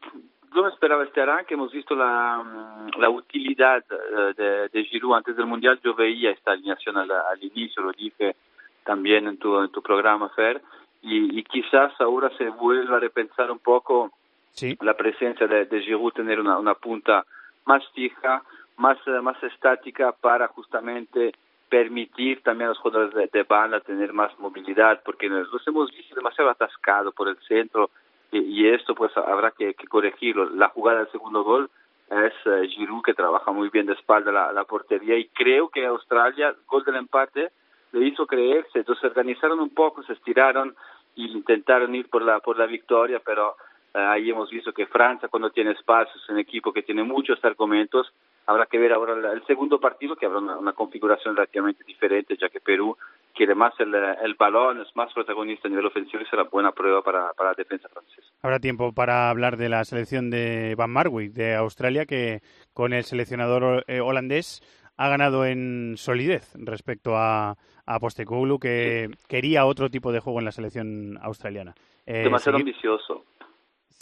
yo 0.54 0.62
me 0.62 0.68
esperaba 0.68 1.04
este 1.04 1.20
arranque, 1.20 1.54
hemos 1.54 1.72
visto 1.72 1.94
la, 1.94 2.88
la 2.98 3.10
utilidad 3.10 3.84
uh, 3.90 4.34
de, 4.34 4.68
de, 4.68 4.84
Giroud 4.84 5.14
antes 5.14 5.36
del 5.36 5.46
Mundial, 5.46 5.80
yo 5.82 5.94
veía 5.94 6.30
esta 6.30 6.52
alineación 6.52 6.96
al, 6.96 7.10
al 7.10 7.42
inicio, 7.42 7.82
lo 7.82 7.92
dije 7.92 8.36
también 8.84 9.26
en 9.28 9.36
tu, 9.36 9.60
en 9.60 9.70
tu 9.70 9.82
programa, 9.82 10.28
Fer, 10.30 10.60
y, 11.02 11.38
y 11.38 11.42
quizás 11.44 11.92
ahora 12.00 12.30
se 12.36 12.48
vuelva 12.48 12.96
a 12.96 13.00
repensar 13.00 13.50
un 13.50 13.60
poco 13.60 14.12
sí. 14.50 14.76
la 14.80 14.96
presencia 14.96 15.46
de, 15.46 15.66
de 15.66 15.82
Giroud, 15.82 16.12
tener 16.12 16.40
una, 16.40 16.58
una 16.58 16.74
punta 16.74 17.24
más 17.66 17.86
fija, 17.94 18.42
más, 18.76 18.98
más 19.22 19.40
estática 19.42 20.12
para 20.12 20.48
justamente 20.48 21.32
permitir 21.70 22.42
también 22.42 22.66
a 22.66 22.70
los 22.70 22.78
jugadores 22.78 23.30
de, 23.32 23.42
banda 23.44 23.80
tener 23.80 24.12
más 24.12 24.36
movilidad, 24.38 25.00
porque 25.04 25.28
los 25.28 25.66
hemos 25.66 25.90
visto 25.92 26.14
demasiado 26.16 26.50
atascados 26.50 27.14
por 27.14 27.28
el 27.28 27.38
centro 27.46 27.90
y, 28.32 28.38
y, 28.38 28.68
esto 28.68 28.94
pues 28.94 29.16
habrá 29.16 29.52
que, 29.52 29.74
corregirlo. 29.88 30.50
La 30.50 30.68
jugada 30.68 30.98
del 30.98 31.12
segundo 31.12 31.44
gol 31.44 31.70
es 32.10 32.32
uh, 32.44 32.68
Giroud 32.68 33.02
que 33.02 33.14
trabaja 33.14 33.52
muy 33.52 33.70
bien 33.70 33.86
de 33.86 33.92
espalda 33.92 34.52
la, 34.52 34.64
portería 34.64 35.16
y 35.16 35.28
creo 35.28 35.68
que 35.68 35.86
Australia, 35.86 36.54
gol 36.66 36.84
del 36.84 36.96
empate, 36.96 37.50
le 37.92 38.06
hizo 38.06 38.26
creerse, 38.26 38.80
entonces 38.80 39.00
se 39.00 39.06
organizaron 39.06 39.60
un 39.60 39.70
poco, 39.70 40.02
se 40.02 40.12
estiraron 40.12 40.74
y 41.14 41.26
intentaron 41.30 41.94
ir 41.94 42.08
por 42.08 42.22
la, 42.22 42.40
por 42.40 42.58
la 42.58 42.66
victoria, 42.66 43.20
pero 43.24 43.56
ahí 43.94 44.30
hemos 44.30 44.50
visto 44.50 44.72
que 44.72 44.86
Francia 44.86 45.28
cuando 45.28 45.50
tiene 45.50 45.72
espacios, 45.72 46.22
es 46.22 46.28
un 46.28 46.38
equipo 46.38 46.72
que 46.72 46.82
tiene 46.82 47.02
muchos 47.02 47.44
argumentos, 47.44 48.12
habrá 48.46 48.66
que 48.66 48.78
ver 48.78 48.92
ahora 48.92 49.32
el 49.32 49.44
segundo 49.46 49.80
partido 49.80 50.16
que 50.16 50.26
habrá 50.26 50.38
una, 50.38 50.56
una 50.56 50.72
configuración 50.72 51.36
relativamente 51.36 51.84
diferente 51.84 52.36
ya 52.40 52.48
que 52.48 52.60
Perú 52.60 52.96
quiere 53.34 53.54
más 53.54 53.72
el, 53.78 53.94
el, 53.94 54.34
balón, 54.34 54.80
es 54.80 54.94
más 54.96 55.12
protagonista 55.12 55.68
a 55.68 55.70
nivel 55.70 55.86
ofensivo 55.86 56.22
y 56.22 56.26
será 56.26 56.44
buena 56.44 56.72
prueba 56.72 57.02
para, 57.02 57.32
para 57.32 57.50
la 57.50 57.54
defensa 57.54 57.88
francesa. 57.88 58.28
Habrá 58.42 58.58
tiempo 58.58 58.92
para 58.92 59.30
hablar 59.30 59.56
de 59.56 59.68
la 59.68 59.84
selección 59.84 60.30
de 60.30 60.74
Van 60.76 60.90
Marwijk 60.90 61.32
de 61.32 61.54
Australia 61.54 62.06
que 62.06 62.40
con 62.74 62.92
el 62.92 63.04
seleccionador 63.04 63.84
eh, 63.86 64.00
holandés 64.00 64.62
ha 64.96 65.08
ganado 65.08 65.46
en 65.46 65.94
solidez 65.96 66.52
respecto 66.58 67.16
a, 67.16 67.56
a 67.86 67.98
Postecoglou 67.98 68.58
que 68.58 69.08
quería 69.28 69.64
otro 69.64 69.88
tipo 69.88 70.12
de 70.12 70.20
juego 70.20 70.40
en 70.40 70.44
la 70.44 70.52
selección 70.52 71.18
australiana. 71.22 71.74
Eh, 72.06 72.24
Demasiado 72.24 72.58
seguir... 72.58 72.72
ambicioso. 72.74 73.24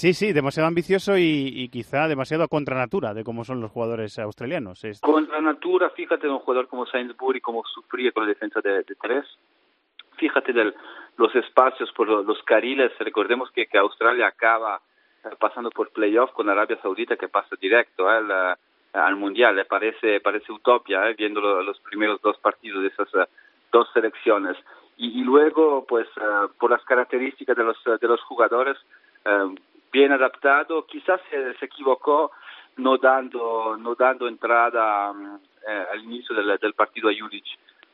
Sí, 0.00 0.14
sí, 0.14 0.32
demasiado 0.32 0.68
ambicioso 0.68 1.18
y, 1.18 1.50
y, 1.56 1.70
quizá 1.70 2.06
demasiado 2.06 2.44
a 2.44 2.48
contranatura 2.48 3.14
de 3.14 3.24
cómo 3.24 3.44
son 3.44 3.60
los 3.60 3.72
jugadores 3.72 4.16
australianos. 4.20 4.80
Contranatura, 5.00 5.90
fíjate 5.90 6.28
en 6.28 6.34
un 6.34 6.38
jugador 6.38 6.68
como 6.68 6.86
Sainsbury, 6.86 7.40
cómo 7.40 7.64
sufría 7.64 8.12
con 8.12 8.22
la 8.22 8.28
defensa 8.28 8.60
de, 8.60 8.84
tres. 9.02 9.26
Fíjate 10.16 10.52
de 10.52 10.72
los 11.16 11.34
espacios 11.34 11.90
por 11.90 12.06
los 12.06 12.40
carriles. 12.44 12.92
Recordemos 13.00 13.50
que, 13.50 13.66
que 13.66 13.76
Australia 13.76 14.28
acaba 14.28 14.80
pasando 15.40 15.68
por 15.70 15.90
playoff 15.90 16.30
con 16.30 16.48
Arabia 16.48 16.78
Saudita 16.80 17.16
que 17.16 17.26
pasa 17.26 17.56
directo 17.60 18.08
¿eh? 18.08 18.18
al, 18.18 18.56
al 18.92 19.16
Mundial. 19.16 19.58
¿eh? 19.58 19.64
Parece, 19.64 20.20
parece 20.20 20.52
utopia 20.52 21.10
¿eh? 21.10 21.16
viendo 21.18 21.40
lo, 21.40 21.60
los 21.64 21.80
primeros 21.80 22.22
dos 22.22 22.38
partidos 22.38 22.82
de 22.82 22.88
esas 22.90 23.08
dos 23.72 23.88
selecciones. 23.92 24.56
Y, 24.96 25.20
y 25.20 25.24
luego, 25.24 25.84
pues, 25.88 26.06
uh, 26.18 26.56
por 26.56 26.70
las 26.70 26.84
características 26.84 27.56
de 27.56 27.64
los, 27.64 27.76
de 28.00 28.06
los 28.06 28.20
jugadores, 28.22 28.76
uh, 29.26 29.54
bien 29.92 30.12
adaptado, 30.12 30.86
quizás 30.86 31.20
se, 31.30 31.54
se, 31.54 31.64
equivocó 31.64 32.30
no 32.76 32.96
dando, 32.98 33.76
no 33.76 33.94
dando 33.94 34.28
entrada 34.28 35.12
eh, 35.66 35.84
al 35.92 36.04
inicio 36.04 36.34
del, 36.34 36.74
partido 36.74 37.08
a 37.08 37.12
Juric, 37.18 37.44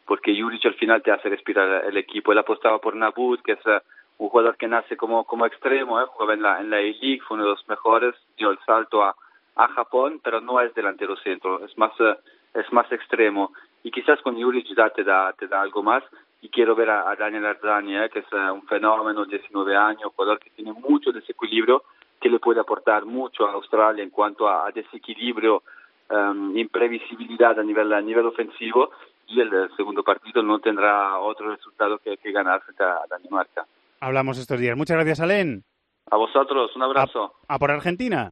porque 0.06 0.38
Juric 0.38 0.64
al 0.66 0.74
final 0.74 1.02
te 1.02 1.10
hace 1.10 1.28
respirar 1.28 1.84
el 1.86 1.96
equipo. 1.96 2.32
Él 2.32 2.38
apostaba 2.38 2.78
por 2.78 2.94
Nabut, 2.94 3.40
que 3.42 3.52
es 3.52 3.66
uh, 3.66 3.80
un 4.18 4.28
jugador 4.28 4.56
que 4.56 4.68
nace 4.68 4.96
como, 4.96 5.24
como 5.24 5.46
extremo, 5.46 6.00
eh, 6.00 6.06
jugaba 6.06 6.34
en 6.34 6.42
la, 6.42 6.60
en 6.60 6.70
la 6.70 6.76
A-League, 6.76 7.20
fue 7.26 7.36
uno 7.36 7.44
de 7.44 7.50
los 7.50 7.68
mejores, 7.68 8.14
dio 8.36 8.50
el 8.50 8.58
salto 8.66 9.02
a, 9.02 9.16
a 9.56 9.68
Japón, 9.68 10.20
pero 10.22 10.40
no 10.40 10.60
es 10.60 10.74
delantero 10.74 11.16
centro, 11.16 11.64
es 11.64 11.76
más, 11.78 11.98
uh, 12.00 12.14
es 12.54 12.70
más 12.72 12.90
extremo. 12.92 13.52
Y 13.82 13.90
quizás 13.90 14.20
con 14.22 14.40
Juric 14.40 14.66
ya 14.76 14.90
te 14.90 15.04
da, 15.04 15.32
te 15.32 15.48
da 15.48 15.62
algo 15.62 15.82
más, 15.82 16.04
y 16.44 16.50
quiero 16.50 16.74
ver 16.74 16.90
a, 16.90 17.10
a 17.10 17.16
Daniel 17.16 17.46
Arzani, 17.46 17.96
eh, 17.96 18.10
que 18.12 18.18
es 18.18 18.26
uh, 18.30 18.52
un 18.52 18.66
fenómeno, 18.66 19.24
19 19.24 19.74
años, 19.74 20.12
jugador 20.14 20.38
que 20.38 20.50
tiene 20.50 20.74
mucho 20.74 21.10
desequilibrio, 21.10 21.84
que 22.20 22.28
le 22.28 22.38
puede 22.38 22.60
aportar 22.60 23.06
mucho 23.06 23.46
a 23.46 23.52
Australia 23.52 24.04
en 24.04 24.10
cuanto 24.10 24.46
a, 24.46 24.66
a 24.66 24.70
desequilibrio, 24.70 25.62
um, 26.10 26.54
imprevisibilidad 26.54 27.58
a 27.58 27.62
nivel, 27.62 27.90
a 27.94 28.00
nivel 28.02 28.26
ofensivo, 28.26 28.90
y 29.26 29.40
el, 29.40 29.70
segundo 29.74 30.02
partido 30.02 30.42
no 30.42 30.58
tendrá 30.58 31.18
otro 31.18 31.48
resultado 31.48 31.96
que, 31.96 32.18
que 32.18 32.30
ganar 32.30 32.60
frente 32.60 32.84
a 32.84 33.16
Dinamarca. 33.22 33.64
Hablamos 34.00 34.38
estos 34.38 34.60
días. 34.60 34.76
Muchas 34.76 34.98
gracias, 34.98 35.20
Alen. 35.20 35.64
A 36.10 36.18
vosotros, 36.18 36.76
un 36.76 36.82
abrazo. 36.82 37.36
A, 37.48 37.54
a 37.54 37.58
por 37.58 37.70
Argentina. 37.70 38.28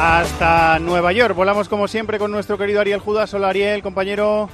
Hasta 0.00 0.78
Nueva 0.78 1.12
York. 1.12 1.34
Volamos 1.34 1.68
como 1.68 1.88
siempre 1.88 2.20
con 2.20 2.30
nuestro 2.30 2.56
querido 2.56 2.80
Ariel 2.80 3.00
Judas. 3.00 3.34
Hola 3.34 3.48
Ariel, 3.48 3.82
compañero. 3.82 4.48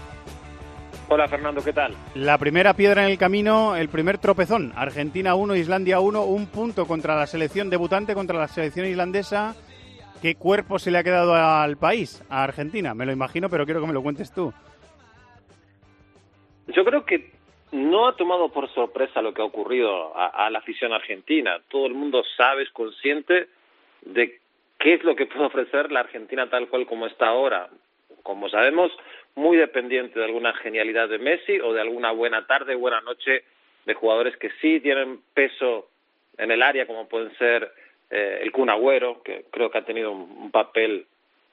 Hola 1.11 1.29
Fernando, 1.29 1.63
¿qué 1.63 1.75
tal? 1.75 1.95
La 2.15 2.39
primera 2.39 2.73
piedra 2.73 3.05
en 3.05 3.11
el 3.11 3.19
camino, 3.19 3.77
el 3.77 3.91
primer 3.91 4.17
tropezón. 4.17 4.73
Argentina 4.75 5.35
1, 5.35 5.57
Islandia 5.57 6.01
1, 6.01 6.25
un 6.25 6.47
punto 6.47 6.87
contra 6.87 7.15
la 7.15 7.27
selección 7.27 7.69
debutante, 7.69 8.15
contra 8.15 8.39
la 8.39 8.49
selección 8.49 8.87
islandesa. 8.87 9.55
¿Qué 10.23 10.35
cuerpo 10.35 10.79
se 10.79 10.91
le 10.91 10.97
ha 10.97 11.05
quedado 11.05 11.35
al 11.35 11.77
país, 11.77 12.25
a 12.31 12.43
Argentina? 12.43 12.95
Me 12.95 13.05
lo 13.05 13.13
imagino, 13.13 13.51
pero 13.51 13.67
quiero 13.67 13.83
que 13.83 13.87
me 13.87 13.93
lo 13.93 14.03
cuentes 14.03 14.33
tú. 14.33 14.51
Yo 16.69 16.87
creo 16.87 17.05
que 17.05 17.33
no 17.71 18.09
ha 18.09 18.17
tomado 18.17 18.49
por 18.49 18.73
sorpresa 18.73 19.21
lo 19.21 19.35
que 19.35 19.43
ha 19.43 19.45
ocurrido 19.45 20.17
a, 20.17 20.47
a 20.47 20.49
la 20.49 20.61
afición 20.61 20.95
argentina. 20.95 21.61
Todo 21.69 21.85
el 21.87 21.93
mundo 21.93 22.23
sabe, 22.35 22.63
es 22.63 22.71
consciente 22.71 23.49
de 24.07 24.41
qué 24.85 24.93
es 24.93 25.03
lo 25.03 25.17
que 25.17 25.25
puede 25.25 25.47
ofrecer 25.47 25.91
la 25.91 26.01
Argentina 26.01 26.51
tal 26.51 26.69
cual 26.69 26.85
como 26.87 27.07
está 27.07 27.29
ahora. 27.29 27.71
Como 28.23 28.51
sabemos, 28.51 28.93
muy 29.35 29.57
dependiente 29.57 30.19
de 30.19 30.27
alguna 30.27 30.53
genialidad 30.53 31.09
de 31.09 31.19
Messi 31.19 31.59
o 31.59 31.73
de 31.73 31.81
alguna 31.81 32.11
buena 32.11 32.47
tarde, 32.47 32.75
buena 32.75 33.01
noche 33.01 33.45
de 33.87 33.95
jugadores 33.95 34.37
que 34.37 34.51
sí 34.61 34.81
tienen 34.81 35.21
peso 35.33 35.89
en 36.37 36.51
el 36.51 36.63
área, 36.63 36.87
como 36.87 37.09
pueden 37.09 37.35
ser 37.39 37.73
eh, 38.11 38.41
el 38.43 38.53
Kun 38.53 38.69
que 39.25 39.47
creo 39.51 39.71
que 39.71 39.79
ha 39.79 39.87
tenido 39.87 40.13
un, 40.13 40.31
un 40.31 40.51
papel 40.51 41.07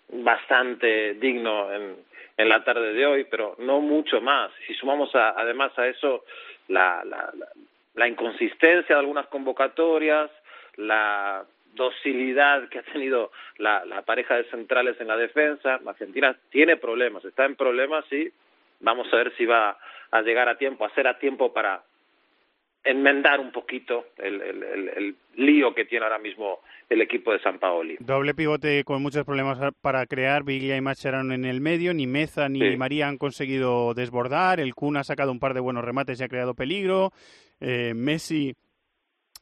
bastante 0.10 1.14
digno 1.14 1.74
en, 1.74 1.96
en, 2.36 2.50
la 2.50 2.66
tarde 2.66 2.92
de 2.92 3.06
hoy, 3.06 3.24
pero 3.32 3.56
no 3.60 3.80
mucho 3.80 4.20
más. 4.20 4.52
Si 4.68 4.74
sumamos 4.74 5.16
a, 5.16 5.30
además 5.40 5.72
a 5.80 5.88
eso 5.88 6.26
la, 6.68 7.02
la, 7.06 7.32
la, 7.38 7.48
la 7.96 8.08
inconsistencia 8.10 8.96
de 8.96 9.00
algunas 9.00 9.28
convocatorias, 9.28 10.30
la 10.76 11.46
docilidad 11.76 12.70
que 12.70 12.80
ha 12.80 12.84
tenido 12.84 13.32
la, 13.58 13.86
la 13.86 14.02
pareja 14.02 14.36
de 14.36 14.50
centrales 14.50 15.00
en 15.00 15.08
la 15.08 15.18
defensa. 15.18 15.80
Argentina 15.86 16.36
tiene 16.50 16.78
problemas, 16.78 17.24
está 17.26 17.46
en 17.46 17.56
problemas 17.56 18.06
y 18.12 18.32
vamos 18.80 19.08
a 19.14 19.16
ver 19.18 19.34
si 19.38 19.46
va 19.46 19.78
a 20.12 20.22
llegar 20.22 20.50
a 20.50 20.58
tiempo, 20.58 20.86
a 20.86 20.94
ser 20.94 21.08
a 21.08 21.18
tiempo 21.18 21.54
para 21.54 21.84
enmendar 22.84 23.40
un 23.40 23.52
poquito 23.52 24.08
el, 24.18 24.42
el, 24.42 24.64
el, 24.64 24.90
el 24.90 25.16
lío 25.36 25.74
que 25.76 25.86
tiene 25.86 26.04
ahora 26.04 26.18
mismo 26.18 26.62
el 26.90 27.02
equipo 27.02 27.32
de 27.32 27.40
San 27.40 27.60
Paoli. 27.60 27.98
Doble 28.00 28.34
pivote 28.34 28.84
con 28.84 29.04
muchos 29.04 29.24
problemas 29.24 29.60
para 29.82 30.06
crear, 30.08 30.44
Biglia 30.44 30.76
y 30.76 30.82
Macherano 30.82 31.34
en 31.34 31.46
el 31.46 31.62
medio, 31.62 31.94
ni 31.94 32.08
Meza 32.08 32.50
ni 32.50 32.60
sí. 32.60 32.78
María 32.78 33.08
han 33.08 33.20
conseguido 33.20 33.94
desbordar, 33.94 34.60
el 34.60 34.74
Kun 34.74 34.98
ha 34.98 35.04
sacado 35.04 35.32
un 35.32 35.40
par 35.40 35.54
de 35.54 35.60
buenos 35.60 35.86
remates 35.86 36.20
y 36.20 36.24
ha 36.24 36.28
creado 36.28 36.56
peligro, 36.56 37.12
eh, 37.60 37.94
Messi 37.96 38.56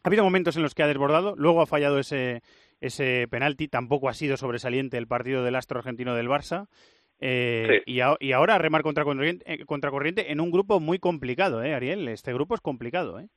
ha 0.03 0.07
habido 0.07 0.23
momentos 0.23 0.55
en 0.55 0.63
los 0.63 0.73
que 0.73 0.83
ha 0.83 0.87
desbordado, 0.87 1.35
luego 1.37 1.61
ha 1.61 1.67
fallado 1.67 1.99
ese, 1.99 2.41
ese 2.81 3.27
penalti, 3.29 3.67
tampoco 3.67 4.09
ha 4.09 4.13
sido 4.13 4.37
sobresaliente 4.37 4.97
el 4.97 5.07
partido 5.07 5.43
del 5.43 5.55
astro 5.55 5.79
argentino 5.79 6.15
del 6.15 6.27
Barça. 6.27 6.67
Eh, 7.21 7.83
sí. 7.85 7.93
y, 7.93 7.99
a, 7.99 8.15
y, 8.19 8.31
ahora 8.31 8.57
remar 8.57 8.81
contra 8.81 9.03
corriente, 9.03 9.43
eh, 9.45 9.65
contra 9.65 9.91
corriente 9.91 10.31
en 10.31 10.39
un 10.39 10.51
grupo 10.51 10.79
muy 10.79 10.99
complicado, 10.99 11.61
¿eh, 11.63 11.73
Ariel? 11.73 12.07
Este 12.07 12.31
grupo 12.33 12.55
es 12.55 12.61
complicado, 12.61 13.19
¿eh? 13.19 13.27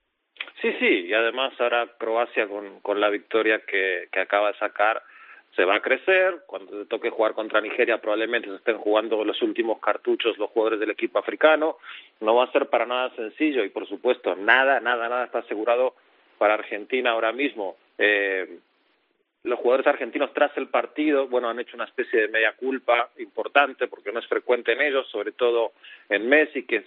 Sí, 0.61 0.73
sí, 0.79 1.07
y 1.07 1.13
además 1.13 1.53
ahora 1.59 1.89
Croacia 1.99 2.47
con, 2.47 2.79
con 2.81 3.01
la 3.01 3.11
victoria 3.11 3.61
que, 3.67 4.09
que 4.13 4.21
acaba 4.21 4.53
de 4.53 4.59
sacar 4.59 5.03
se 5.57 5.65
va 5.65 5.77
a 5.77 5.83
crecer. 5.83 6.43
Cuando 6.47 6.79
le 6.79 6.87
toque 6.87 7.11
jugar 7.11 7.35
contra 7.35 7.61
Nigeria 7.61 8.01
probablemente 8.01 8.49
se 8.49 8.57
estén 8.57 8.79
jugando 8.79 9.25
los 9.25 9.41
últimos 9.43 9.81
cartuchos 9.81 10.39
los 10.39 10.51
jugadores 10.51 10.81
del 10.81 10.91
equipo 10.91 11.19
africano. 11.19 11.79
No 12.21 12.37
va 12.37 12.45
a 12.45 12.53
ser 12.53 12.69
para 12.69 12.87
nada 12.87 13.15
sencillo 13.17 13.65
y 13.65 13.69
por 13.69 13.87
supuesto 13.89 14.35
nada, 14.37 14.81
nada, 14.81 15.09
nada 15.09 15.25
está 15.25 15.41
asegurado 15.41 15.95
para 16.43 16.55
Argentina 16.55 17.13
ahora 17.13 17.31
mismo. 17.31 17.77
Eh, 17.97 18.59
los 19.45 19.61
jugadores 19.61 19.87
argentinos 19.87 20.35
tras 20.35 20.51
el 20.57 20.67
partido, 20.67 21.29
bueno, 21.29 21.49
han 21.49 21.61
hecho 21.61 21.77
una 21.77 21.85
especie 21.85 22.23
de 22.23 22.27
media 22.27 22.55
culpa 22.55 23.11
importante 23.19 23.87
porque 23.87 24.11
no 24.11 24.19
es 24.19 24.27
frecuente 24.27 24.73
en 24.73 24.83
ellos, 24.83 25.07
sobre 25.09 25.31
todo 25.31 25.71
en 26.09 26.29
Messi, 26.29 26.65
que 26.65 26.79
es 26.79 26.85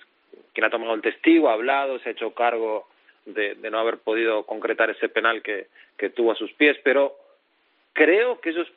quien 0.53 0.65
ha 0.65 0.69
tomado 0.69 0.93
el 0.93 1.01
testigo, 1.01 1.47
ha 1.47 1.53
hablado, 1.53 1.99
se 1.99 2.09
ha 2.09 2.11
hecho 2.11 2.33
cargo 2.33 2.89
de, 3.23 3.55
de 3.55 3.71
no 3.71 3.79
haber 3.79 3.99
podido 3.99 4.45
concretar 4.45 4.89
ese 4.89 5.07
penal 5.07 5.41
que, 5.41 5.67
que 5.97 6.09
tuvo 6.09 6.33
a 6.33 6.35
sus 6.35 6.51
pies, 6.51 6.75
pero 6.83 7.15
creo 7.93 8.41
que 8.41 8.49
ellos 8.49 8.67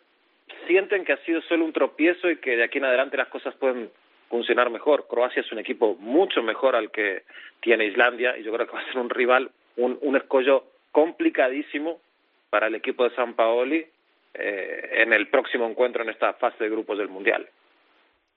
sienten 0.69 1.05
que 1.05 1.15
ha 1.15 1.25
sido 1.25 1.43
solo 1.43 1.65
un 1.65 1.73
tropiezo 1.73 2.31
y 2.31 2.37
que 2.37 2.57
de 2.57 2.63
aquí 2.63 2.79
en 2.79 2.85
adelante 2.85 3.17
las 3.17 3.27
cosas 3.27 3.53
pueden 3.57 3.91
funcionar 4.29 4.71
mejor. 4.71 5.09
Croacia 5.09 5.41
es 5.41 5.51
un 5.51 5.59
equipo 5.59 5.97
mucho 5.97 6.41
mejor 6.41 6.77
al 6.77 6.93
que 6.93 7.25
tiene 7.61 7.87
Islandia 7.87 8.39
y 8.39 8.45
yo 8.45 8.53
creo 8.53 8.69
que 8.69 8.77
va 8.77 8.83
a 8.83 8.87
ser 8.87 8.99
un 8.99 9.11
rival, 9.11 9.51
un, 9.79 9.99
un 10.03 10.17
escollo 10.17 10.65
complicadísimo 10.93 12.01
para 12.51 12.67
el 12.67 12.75
equipo 12.75 13.05
de 13.05 13.15
San 13.15 13.35
Paoli 13.35 13.85
eh, 14.35 14.91
en 14.93 15.13
el 15.13 15.29
próximo 15.29 15.67
encuentro 15.67 16.03
en 16.03 16.11
esta 16.11 16.35
fase 16.35 16.65
de 16.65 16.71
grupos 16.71 16.99
del 16.99 17.09
Mundial. 17.09 17.49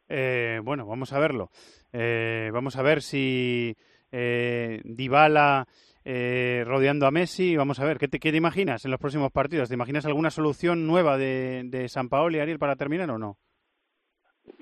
Eh, 0.09 0.59
bueno, 0.63 0.85
vamos 0.85 1.13
a 1.13 1.19
verlo. 1.19 1.49
Eh, 1.93 2.49
vamos 2.51 2.77
a 2.77 2.83
ver 2.83 3.01
si 3.01 3.75
eh, 4.11 4.81
Dybala 4.83 5.65
eh, 6.03 6.63
rodeando 6.65 7.05
a 7.05 7.11
Messi. 7.11 7.55
Vamos 7.55 7.79
a 7.79 7.85
ver, 7.85 7.97
¿qué 7.97 8.07
te, 8.07 8.19
¿qué 8.19 8.31
te 8.31 8.37
imaginas 8.37 8.83
en 8.83 8.91
los 8.91 8.99
próximos 8.99 9.31
partidos? 9.31 9.69
¿Te 9.69 9.75
imaginas 9.75 10.05
alguna 10.05 10.29
solución 10.29 10.85
nueva 10.87 11.17
de, 11.17 11.63
de 11.65 11.87
San 11.87 12.09
Paoli, 12.09 12.39
Ariel, 12.39 12.59
para 12.59 12.75
terminar 12.75 13.09
o 13.09 13.17
no? 13.17 13.37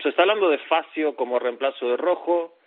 Se 0.03 0.09
está 0.09 0.21
hablando 0.21 0.49
de 0.49 0.59
Facio 0.69 1.15
como 1.15 1.39
reemplazo 1.39 1.89
de 1.89 1.97
Rojo, 1.97 2.58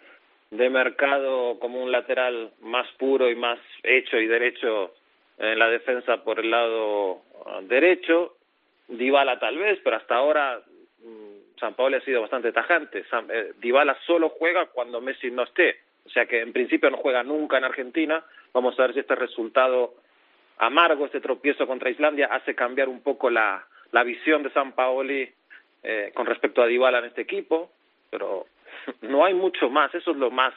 de 0.52 0.68
Mercado 0.68 1.58
como 1.58 1.82
un 1.82 1.90
lateral 1.90 2.52
más 2.60 2.86
puro 2.98 3.30
y 3.30 3.34
más 3.34 3.58
hecho 3.82 4.18
y 4.18 4.26
derecho 4.26 4.92
en 5.38 5.58
la 5.58 5.70
defensa 5.70 6.22
por 6.22 6.40
el 6.40 6.50
lado 6.50 7.12
uh, 7.12 7.62
derecho, 7.62 8.36
Dybala 8.86 9.38
tal 9.38 9.56
vez, 9.56 9.80
pero 9.82 9.96
hasta 9.96 10.14
ahora 10.14 10.60
mm, 11.02 11.58
San 11.58 11.72
Paolo 11.72 11.96
ha 11.96 12.00
sido 12.02 12.20
bastante 12.20 12.52
tajante. 12.52 13.02
San, 13.04 13.28
eh, 13.30 13.52
Dybala 13.60 13.96
solo 14.06 14.28
juega 14.28 14.66
cuando 14.66 15.00
Messi 15.00 15.30
no 15.30 15.44
esté, 15.44 15.80
o 16.04 16.10
sea 16.10 16.26
que 16.26 16.40
en 16.40 16.52
principio 16.52 16.90
no 16.90 16.98
juega 16.98 17.22
nunca 17.22 17.56
en 17.56 17.64
Argentina. 17.64 18.22
Vamos 18.52 18.78
a 18.78 18.82
ver 18.82 18.92
si 18.92 19.00
este 19.00 19.14
resultado 19.14 19.94
amargo, 20.58 21.06
este 21.06 21.22
tropiezo 21.22 21.66
contra 21.66 21.88
Islandia, 21.88 22.26
hace 22.26 22.54
cambiar 22.54 22.90
un 22.90 23.00
poco 23.00 23.30
la, 23.30 23.66
la 23.90 24.04
visión 24.04 24.42
de 24.42 24.50
San 24.50 24.72
Paoli 24.72 25.32
eh, 25.82 26.10
con 26.12 26.26
respecto 26.26 26.60
a 26.62 26.66
Dybala 26.66 26.98
en 26.98 27.06
este 27.06 27.22
equipo, 27.22 27.72
pero 28.10 28.44
no 29.02 29.24
hay 29.24 29.34
mucho 29.34 29.70
más, 29.70 29.94
eso 29.94 30.12
es 30.12 30.16
lo 30.16 30.30
más 30.30 30.54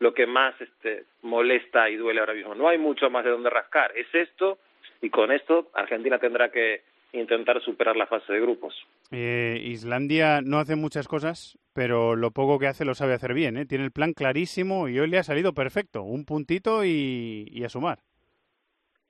lo 0.00 0.14
que 0.14 0.26
más 0.26 0.54
este, 0.60 1.04
molesta 1.22 1.90
y 1.90 1.96
duele 1.96 2.20
ahora 2.20 2.34
mismo. 2.34 2.54
No 2.54 2.68
hay 2.68 2.78
mucho 2.78 3.10
más 3.10 3.24
de 3.24 3.30
donde 3.30 3.50
rascar. 3.50 3.92
Es 3.96 4.06
esto 4.14 4.58
y 5.02 5.10
con 5.10 5.32
esto 5.32 5.70
Argentina 5.74 6.18
tendrá 6.18 6.50
que 6.50 6.82
intentar 7.12 7.60
superar 7.62 7.96
la 7.96 8.06
fase 8.06 8.32
de 8.32 8.40
grupos. 8.40 8.74
Eh, 9.10 9.60
Islandia 9.64 10.40
no 10.42 10.58
hace 10.58 10.76
muchas 10.76 11.08
cosas, 11.08 11.58
pero 11.72 12.16
lo 12.16 12.30
poco 12.30 12.58
que 12.58 12.66
hace 12.66 12.84
lo 12.84 12.94
sabe 12.94 13.14
hacer 13.14 13.34
bien. 13.34 13.56
¿eh? 13.56 13.66
Tiene 13.66 13.84
el 13.84 13.92
plan 13.92 14.12
clarísimo 14.12 14.88
y 14.88 14.98
hoy 14.98 15.08
le 15.08 15.18
ha 15.18 15.22
salido 15.22 15.52
perfecto. 15.52 16.02
Un 16.02 16.24
puntito 16.24 16.84
y, 16.84 17.48
y 17.50 17.64
a 17.64 17.68
sumar. 17.68 17.98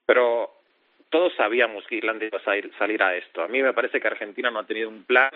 Pero 0.06 0.50
todos 1.10 1.32
sabíamos 1.36 1.84
que 1.86 1.96
Islandia 1.96 2.28
iba 2.28 2.38
a 2.38 2.44
salir, 2.44 2.70
salir 2.78 3.02
a 3.02 3.16
esto. 3.16 3.42
A 3.42 3.48
mí 3.48 3.62
me 3.62 3.74
parece 3.74 4.00
que 4.00 4.08
Argentina 4.08 4.50
no 4.50 4.60
ha 4.60 4.66
tenido 4.66 4.88
un 4.88 5.02
plan, 5.02 5.30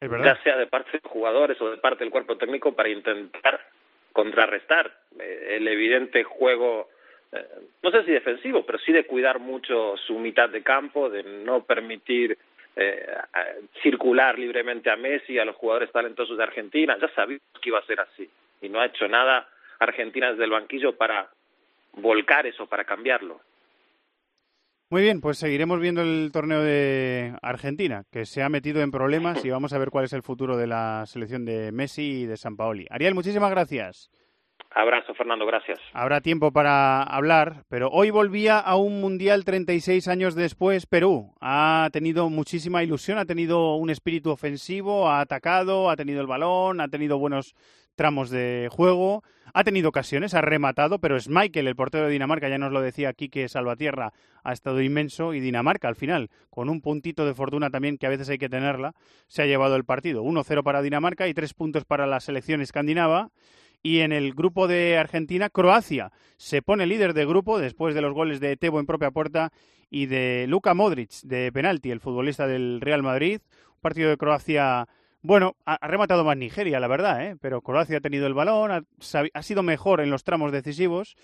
ya 0.00 0.42
sea 0.42 0.56
de 0.56 0.66
parte 0.66 0.98
de 1.02 1.08
jugadores 1.08 1.60
o 1.60 1.70
de 1.70 1.78
parte 1.78 2.04
del 2.04 2.10
cuerpo 2.10 2.36
técnico, 2.36 2.74
para 2.74 2.88
intentar 2.88 3.60
contrarrestar 4.12 4.92
eh, 5.18 5.56
el 5.56 5.66
evidente 5.68 6.22
juego, 6.24 6.88
eh, 7.32 7.44
no 7.82 7.90
sé 7.90 8.04
si 8.04 8.12
defensivo, 8.12 8.64
pero 8.64 8.78
sí 8.78 8.92
de 8.92 9.06
cuidar 9.06 9.38
mucho 9.38 9.96
su 9.96 10.18
mitad 10.18 10.48
de 10.48 10.62
campo, 10.62 11.10
de 11.10 11.22
no 11.22 11.64
permitir 11.64 12.38
eh, 12.76 13.06
circular 13.82 14.38
libremente 14.38 14.90
a 14.90 14.96
Messi, 14.96 15.38
a 15.38 15.44
los 15.44 15.56
jugadores 15.56 15.90
talentosos 15.92 16.36
de 16.36 16.42
Argentina. 16.42 16.96
Ya 17.00 17.08
sabíamos 17.14 17.42
que 17.60 17.68
iba 17.70 17.78
a 17.78 17.86
ser 17.86 18.00
así 18.00 18.28
y 18.60 18.68
no 18.68 18.80
ha 18.80 18.86
hecho 18.86 19.08
nada 19.08 19.48
Argentina 19.78 20.30
desde 20.30 20.44
el 20.44 20.50
banquillo 20.50 20.96
para 20.96 21.28
volcar 21.92 22.46
eso, 22.46 22.66
para 22.66 22.84
cambiarlo. 22.84 23.40
Muy 24.90 25.02
bien, 25.02 25.20
pues 25.20 25.38
seguiremos 25.38 25.80
viendo 25.80 26.02
el 26.02 26.30
torneo 26.30 26.62
de 26.62 27.34
Argentina, 27.42 28.04
que 28.12 28.26
se 28.26 28.42
ha 28.42 28.48
metido 28.48 28.82
en 28.82 28.90
problemas 28.90 29.44
y 29.44 29.50
vamos 29.50 29.72
a 29.72 29.78
ver 29.78 29.90
cuál 29.90 30.04
es 30.04 30.12
el 30.12 30.22
futuro 30.22 30.56
de 30.56 30.66
la 30.66 31.04
selección 31.06 31.44
de 31.44 31.72
Messi 31.72 32.22
y 32.22 32.26
de 32.26 32.36
San 32.36 32.56
Paoli. 32.56 32.86
Ariel, 32.90 33.14
muchísimas 33.14 33.50
gracias. 33.50 34.10
Abrazo, 34.70 35.14
Fernando, 35.14 35.46
gracias. 35.46 35.78
Habrá 35.92 36.20
tiempo 36.20 36.52
para 36.52 37.02
hablar, 37.02 37.62
pero 37.68 37.88
hoy 37.90 38.10
volvía 38.10 38.58
a 38.58 38.76
un 38.76 39.00
Mundial 39.00 39.44
36 39.44 40.06
años 40.08 40.34
después 40.34 40.86
Perú. 40.86 41.32
Ha 41.40 41.88
tenido 41.92 42.28
muchísima 42.28 42.82
ilusión, 42.82 43.18
ha 43.18 43.24
tenido 43.24 43.76
un 43.76 43.88
espíritu 43.88 44.30
ofensivo, 44.30 45.08
ha 45.08 45.20
atacado, 45.20 45.90
ha 45.90 45.96
tenido 45.96 46.20
el 46.20 46.26
balón, 46.26 46.80
ha 46.80 46.88
tenido 46.88 47.18
buenos 47.18 47.54
tramos 47.94 48.30
de 48.30 48.68
juego, 48.70 49.22
ha 49.52 49.64
tenido 49.64 49.88
ocasiones, 49.88 50.34
ha 50.34 50.40
rematado, 50.40 50.98
pero 50.98 51.16
es 51.16 51.28
Michael, 51.28 51.68
el 51.68 51.76
portero 51.76 52.06
de 52.06 52.12
Dinamarca, 52.12 52.48
ya 52.48 52.58
nos 52.58 52.72
lo 52.72 52.80
decía 52.80 53.08
aquí 53.08 53.28
que 53.28 53.48
Salvatierra 53.48 54.12
ha 54.42 54.52
estado 54.52 54.82
inmenso 54.82 55.32
y 55.32 55.40
Dinamarca 55.40 55.88
al 55.88 55.94
final, 55.94 56.30
con 56.50 56.68
un 56.68 56.80
puntito 56.80 57.24
de 57.24 57.34
fortuna 57.34 57.70
también 57.70 57.96
que 57.96 58.06
a 58.06 58.10
veces 58.10 58.28
hay 58.28 58.38
que 58.38 58.48
tenerla, 58.48 58.94
se 59.28 59.42
ha 59.42 59.46
llevado 59.46 59.76
el 59.76 59.84
partido. 59.84 60.24
1-0 60.24 60.62
para 60.62 60.82
Dinamarca 60.82 61.28
y 61.28 61.34
tres 61.34 61.54
puntos 61.54 61.84
para 61.84 62.06
la 62.06 62.20
selección 62.20 62.60
escandinava. 62.60 63.30
Y 63.86 64.00
en 64.00 64.12
el 64.12 64.32
grupo 64.32 64.66
de 64.66 64.96
Argentina, 64.96 65.50
Croacia 65.50 66.10
se 66.38 66.62
pone 66.62 66.86
líder 66.86 67.12
de 67.12 67.26
grupo 67.26 67.58
después 67.58 67.94
de 67.94 68.00
los 68.00 68.14
goles 68.14 68.40
de 68.40 68.56
Tebo 68.56 68.80
en 68.80 68.86
propia 68.86 69.10
puerta 69.10 69.52
y 69.90 70.06
de 70.06 70.46
Luka 70.48 70.72
Modric 70.72 71.10
de 71.22 71.52
penalti, 71.52 71.90
el 71.90 72.00
futbolista 72.00 72.46
del 72.46 72.80
Real 72.80 73.02
Madrid. 73.02 73.40
Un 73.74 73.80
partido 73.80 74.08
de 74.08 74.16
Croacia 74.16 74.88
bueno, 75.24 75.56
ha, 75.64 75.78
rematado 75.88 76.22
más 76.22 76.36
Nigeria, 76.36 76.78
la 76.80 76.86
verdad, 76.86 77.24
¿eh? 77.24 77.36
pero 77.40 77.62
Croacia 77.62 77.96
ha 77.96 78.02
tenido 78.02 78.26
el 78.26 78.34
balón, 78.34 78.70
ha, 78.70 79.42
sido 79.42 79.62
mejor 79.62 80.02
en 80.02 80.10
los 80.10 80.22
tramos 80.22 80.52
decisivos. 80.52 81.16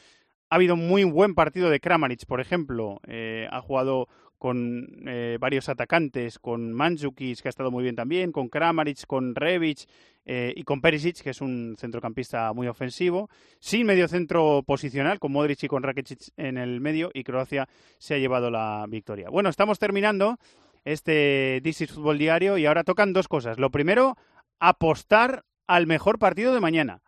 Ha 0.48 0.54
habido 0.54 0.72
un 0.72 0.88
muy 0.88 1.04
buen 1.04 1.34
partido 1.34 1.68
de 1.68 1.80
Kramaric, 1.80 2.24
por 2.24 2.40
ejemplo. 2.40 2.98
Eh, 3.06 3.46
ha 3.50 3.60
jugado 3.60 4.08
con 4.38 4.86
eh, 5.06 5.36
varios 5.38 5.68
atacantes, 5.68 6.38
con 6.38 6.72
Mandzukic, 6.72 7.42
que 7.42 7.48
ha 7.48 7.50
estado 7.50 7.70
muy 7.70 7.82
bien 7.82 7.94
también, 7.94 8.32
con 8.32 8.48
Kramaric, 8.48 9.04
con 9.06 9.34
Rebic 9.34 9.86
eh, 10.24 10.54
y 10.56 10.62
con 10.62 10.80
Perisic, 10.80 11.20
que 11.20 11.30
es 11.30 11.42
un 11.42 11.76
centrocampista 11.78 12.54
muy 12.54 12.68
ofensivo. 12.68 13.28
Sin 13.58 13.84
medio 13.86 14.08
centro 14.08 14.62
posicional, 14.62 15.18
con 15.18 15.32
Modric 15.32 15.64
y 15.64 15.68
con 15.68 15.82
Rakitic 15.82 16.32
en 16.38 16.56
el 16.56 16.80
medio, 16.80 17.10
y 17.12 17.22
Croacia 17.22 17.68
se 17.98 18.14
ha 18.14 18.18
llevado 18.18 18.50
la 18.50 18.86
victoria. 18.88 19.28
Bueno, 19.28 19.50
estamos 19.50 19.78
terminando 19.78 20.38
este 20.84 21.60
This 21.62 21.82
is 21.82 21.92
Fútbol 21.92 22.18
Diario 22.18 22.58
y 22.58 22.66
ahora 22.66 22.84
tocan 22.84 23.12
dos 23.12 23.28
cosas. 23.28 23.58
Lo 23.58 23.70
primero, 23.70 24.16
apostar 24.58 25.44
al 25.66 25.86
mejor 25.86 26.18
partido 26.18 26.54
de 26.54 26.60
mañana. 26.60 27.02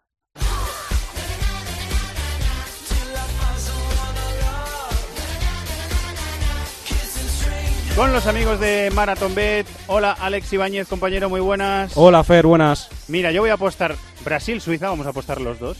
Con 7.97 8.11
los 8.15 8.27
amigos 8.27 8.59
de 8.59 8.91
Marathon 8.95 9.35
Bet. 9.35 9.67
Hola, 9.87 10.13
Alex 10.13 10.51
Ibáñez, 10.55 10.89
compañero, 10.89 11.29
muy 11.29 11.41
buenas. 11.41 11.93
Hola, 11.95 12.25
Fer, 12.25 12.47
buenas. 12.47 12.89
Mira, 13.07 13.33
yo 13.33 13.43
voy 13.43 13.51
a 13.51 13.55
apostar 13.55 13.97
Brasil-Suiza, 14.25 14.89
vamos 14.89 15.07
a 15.07 15.11
apostar 15.11 15.43
los 15.43 15.59
dos. 15.59 15.77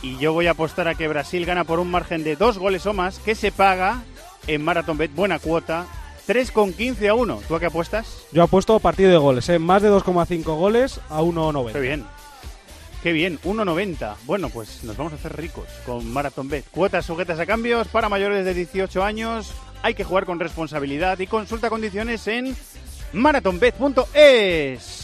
Y 0.00 0.16
yo 0.16 0.32
voy 0.32 0.46
a 0.46 0.52
apostar 0.52 0.88
a 0.88 0.94
que 0.94 1.06
Brasil 1.06 1.44
gana 1.44 1.64
por 1.64 1.80
un 1.80 1.90
margen 1.90 2.24
de 2.24 2.36
dos 2.36 2.58
goles 2.58 2.86
o 2.86 2.94
más, 2.94 3.18
que 3.18 3.34
se 3.34 3.52
paga 3.52 4.04
en 4.46 4.64
Marathon 4.64 4.96
Bet, 4.96 5.14
buena 5.14 5.38
cuota, 5.38 5.86
3,15 6.26 7.08
a 7.08 7.14
1. 7.14 7.40
¿Tú 7.46 7.54
a 7.54 7.60
qué 7.60 7.66
apuestas? 7.66 8.24
Yo 8.32 8.42
apuesto 8.42 8.78
partido 8.80 9.10
de 9.10 9.16
goles, 9.16 9.48
¿eh? 9.48 9.58
más 9.58 9.82
de 9.82 9.90
2,5 9.90 10.44
goles 10.44 11.00
a 11.08 11.20
1,90. 11.20 11.72
Qué 11.72 11.80
bien. 11.80 12.04
Qué 13.02 13.12
bien, 13.12 13.38
1,90. 13.44 14.16
Bueno, 14.24 14.48
pues 14.48 14.82
nos 14.82 14.96
vamos 14.96 15.12
a 15.12 15.16
hacer 15.16 15.36
ricos 15.36 15.68
con 15.84 16.10
Marathon 16.10 16.48
Bet. 16.48 16.64
Cuotas 16.70 17.04
sujetas 17.04 17.38
a 17.38 17.44
cambios 17.44 17.86
para 17.88 18.08
mayores 18.08 18.46
de 18.46 18.54
18 18.54 19.04
años. 19.04 19.52
Hay 19.82 19.94
que 19.94 20.04
jugar 20.04 20.24
con 20.24 20.40
responsabilidad 20.40 21.18
y 21.18 21.26
consulta 21.26 21.68
condiciones 21.68 22.26
en 22.28 22.56
marathonbet.es. 23.12 25.03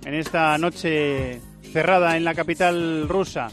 en 0.11 0.19
esta 0.19 0.57
noche 0.57 1.39
cerrada 1.71 2.17
en 2.17 2.25
la 2.25 2.35
capital 2.35 3.07
rusa. 3.07 3.47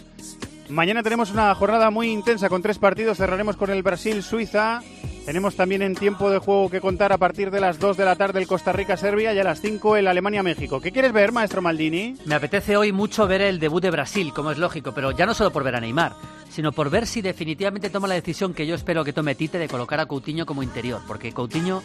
Mañana 0.68 1.04
tenemos 1.04 1.30
una 1.30 1.54
jornada 1.54 1.90
muy 1.90 2.10
intensa 2.10 2.48
con 2.48 2.62
tres 2.62 2.78
partidos. 2.78 3.18
Cerraremos 3.18 3.56
con 3.56 3.70
el 3.70 3.84
Brasil-Suiza. 3.84 4.82
Tenemos 5.24 5.54
también 5.54 5.82
en 5.82 5.94
tiempo 5.94 6.30
de 6.30 6.38
juego 6.38 6.68
que 6.68 6.80
contar 6.80 7.12
a 7.12 7.18
partir 7.18 7.52
de 7.52 7.60
las 7.60 7.78
2 7.78 7.96
de 7.96 8.04
la 8.04 8.16
tarde 8.16 8.40
el 8.40 8.48
Costa 8.48 8.72
Rica-Serbia 8.72 9.32
y 9.32 9.38
a 9.38 9.44
las 9.44 9.60
5 9.60 9.98
el 9.98 10.08
Alemania-México. 10.08 10.80
¿Qué 10.80 10.90
quieres 10.90 11.12
ver, 11.12 11.30
maestro 11.30 11.62
Maldini? 11.62 12.16
Me 12.24 12.34
apetece 12.34 12.76
hoy 12.76 12.90
mucho 12.90 13.28
ver 13.28 13.42
el 13.42 13.60
debut 13.60 13.82
de 13.82 13.92
Brasil, 13.92 14.32
como 14.34 14.50
es 14.50 14.58
lógico, 14.58 14.92
pero 14.92 15.12
ya 15.12 15.26
no 15.26 15.34
solo 15.34 15.52
por 15.52 15.62
ver 15.62 15.76
a 15.76 15.80
Neymar, 15.80 16.14
sino 16.50 16.72
por 16.72 16.90
ver 16.90 17.06
si 17.06 17.22
definitivamente 17.22 17.88
toma 17.88 18.08
la 18.08 18.14
decisión 18.14 18.52
que 18.52 18.66
yo 18.66 18.74
espero 18.74 19.04
que 19.04 19.12
tome 19.12 19.36
Tite 19.36 19.58
de 19.58 19.68
colocar 19.68 20.00
a 20.00 20.06
Coutinho 20.06 20.44
como 20.44 20.64
interior, 20.64 21.02
porque 21.06 21.32
Coutinho 21.32 21.82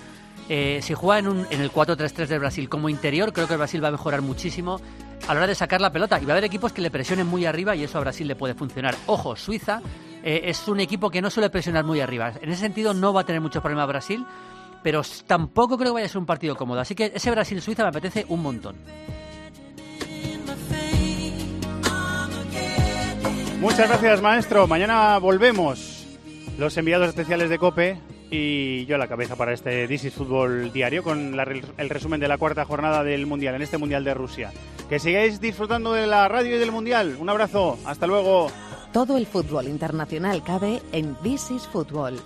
eh, 0.50 0.80
si 0.82 0.94
juega 0.94 1.20
en, 1.20 1.28
un, 1.28 1.48
en 1.50 1.62
el 1.62 1.72
4-3-3 1.72 2.28
del 2.28 2.40
Brasil 2.40 2.70
como 2.70 2.90
interior, 2.90 3.32
creo 3.34 3.48
que 3.48 3.54
el 3.54 3.60
Brasil 3.60 3.84
va 3.84 3.88
a 3.90 3.92
mejorar 3.92 4.22
muchísimo 4.22 4.80
a 5.28 5.34
la 5.34 5.40
hora 5.40 5.48
de 5.48 5.56
sacar 5.56 5.82
la 5.82 5.92
pelota. 5.92 6.20
Y 6.22 6.26
va 6.26 6.32
a 6.32 6.36
haber 6.36 6.44
equipos 6.44 6.74
que 6.74 6.82
le 6.82 6.92
presionen 6.92 7.28
muy 7.28 7.46
arriba 7.46 7.76
y 7.76 7.84
eso 7.84 7.98
a 7.98 8.02
Brasil 8.02 8.28
le 8.28 8.36
puede 8.36 8.54
funcionar. 8.54 8.96
Ojo, 9.06 9.36
Suiza 9.36 9.82
eh, 10.24 10.42
es 10.46 10.68
un 10.68 10.80
equipo 10.80 11.10
que 11.10 11.22
no 11.22 11.30
suele 11.30 11.50
presionar 11.50 11.86
muy 11.86 12.02
arriba. 12.02 12.34
En 12.42 12.50
ese 12.50 12.62
sentido 12.62 12.94
no 12.94 13.14
va 13.14 13.22
a 13.22 13.26
tener 13.26 13.42
muchos 13.42 13.62
problemas 13.62 13.88
Brasil, 13.88 14.26
pero 14.82 15.02
tampoco 15.26 15.78
creo 15.78 15.92
que 15.92 15.96
vaya 15.96 16.06
a 16.06 16.10
ser 16.10 16.20
un 16.20 16.26
partido 16.26 16.56
cómodo. 16.56 16.82
Así 16.82 16.96
que 16.96 17.12
ese 17.16 17.32
Brasil-Suiza 17.32 17.84
me 17.84 17.90
apetece 17.90 18.26
un 18.30 18.42
montón. 18.42 18.76
Muchas 23.60 23.88
gracias, 23.88 24.22
maestro. 24.22 24.68
Mañana 24.68 25.18
volvemos. 25.20 26.06
Los 26.58 26.76
enviados 26.78 27.08
especiales 27.08 27.50
de 27.50 27.58
COPE 27.58 27.98
y 28.36 28.86
yo 28.88 28.96
a 28.96 28.98
la 28.98 29.08
cabeza 29.08 29.36
para 29.36 29.54
este 29.54 29.88
This 29.88 30.06
is 30.06 30.14
Fútbol 30.16 30.74
Diario 30.74 31.04
con 31.04 31.40
el 31.78 31.90
resumen 31.90 32.20
de 32.20 32.28
la 32.28 32.40
cuarta 32.40 32.66
jornada 32.66 33.04
del 33.04 33.28
Mundial, 33.28 33.54
en 33.54 33.62
este 33.62 33.78
Mundial 33.78 34.04
de 34.04 34.16
Rusia. 34.16 34.52
Que 34.90 34.98
sigáis 34.98 35.40
disfrutando 35.40 35.94
de 35.94 36.08
la 36.08 36.28
radio 36.28 36.56
y 36.56 36.60
del 36.60 36.72
Mundial. 36.72 37.16
Un 37.20 37.30
abrazo, 37.30 37.78
hasta 37.86 38.08
luego. 38.08 38.48
Todo 38.92 39.18
el 39.18 39.28
fútbol 39.28 39.68
internacional 39.68 40.44
cabe 40.44 40.82
en 40.92 41.16
This 41.22 41.52
is 41.52 41.68
Fútbol 41.68 42.20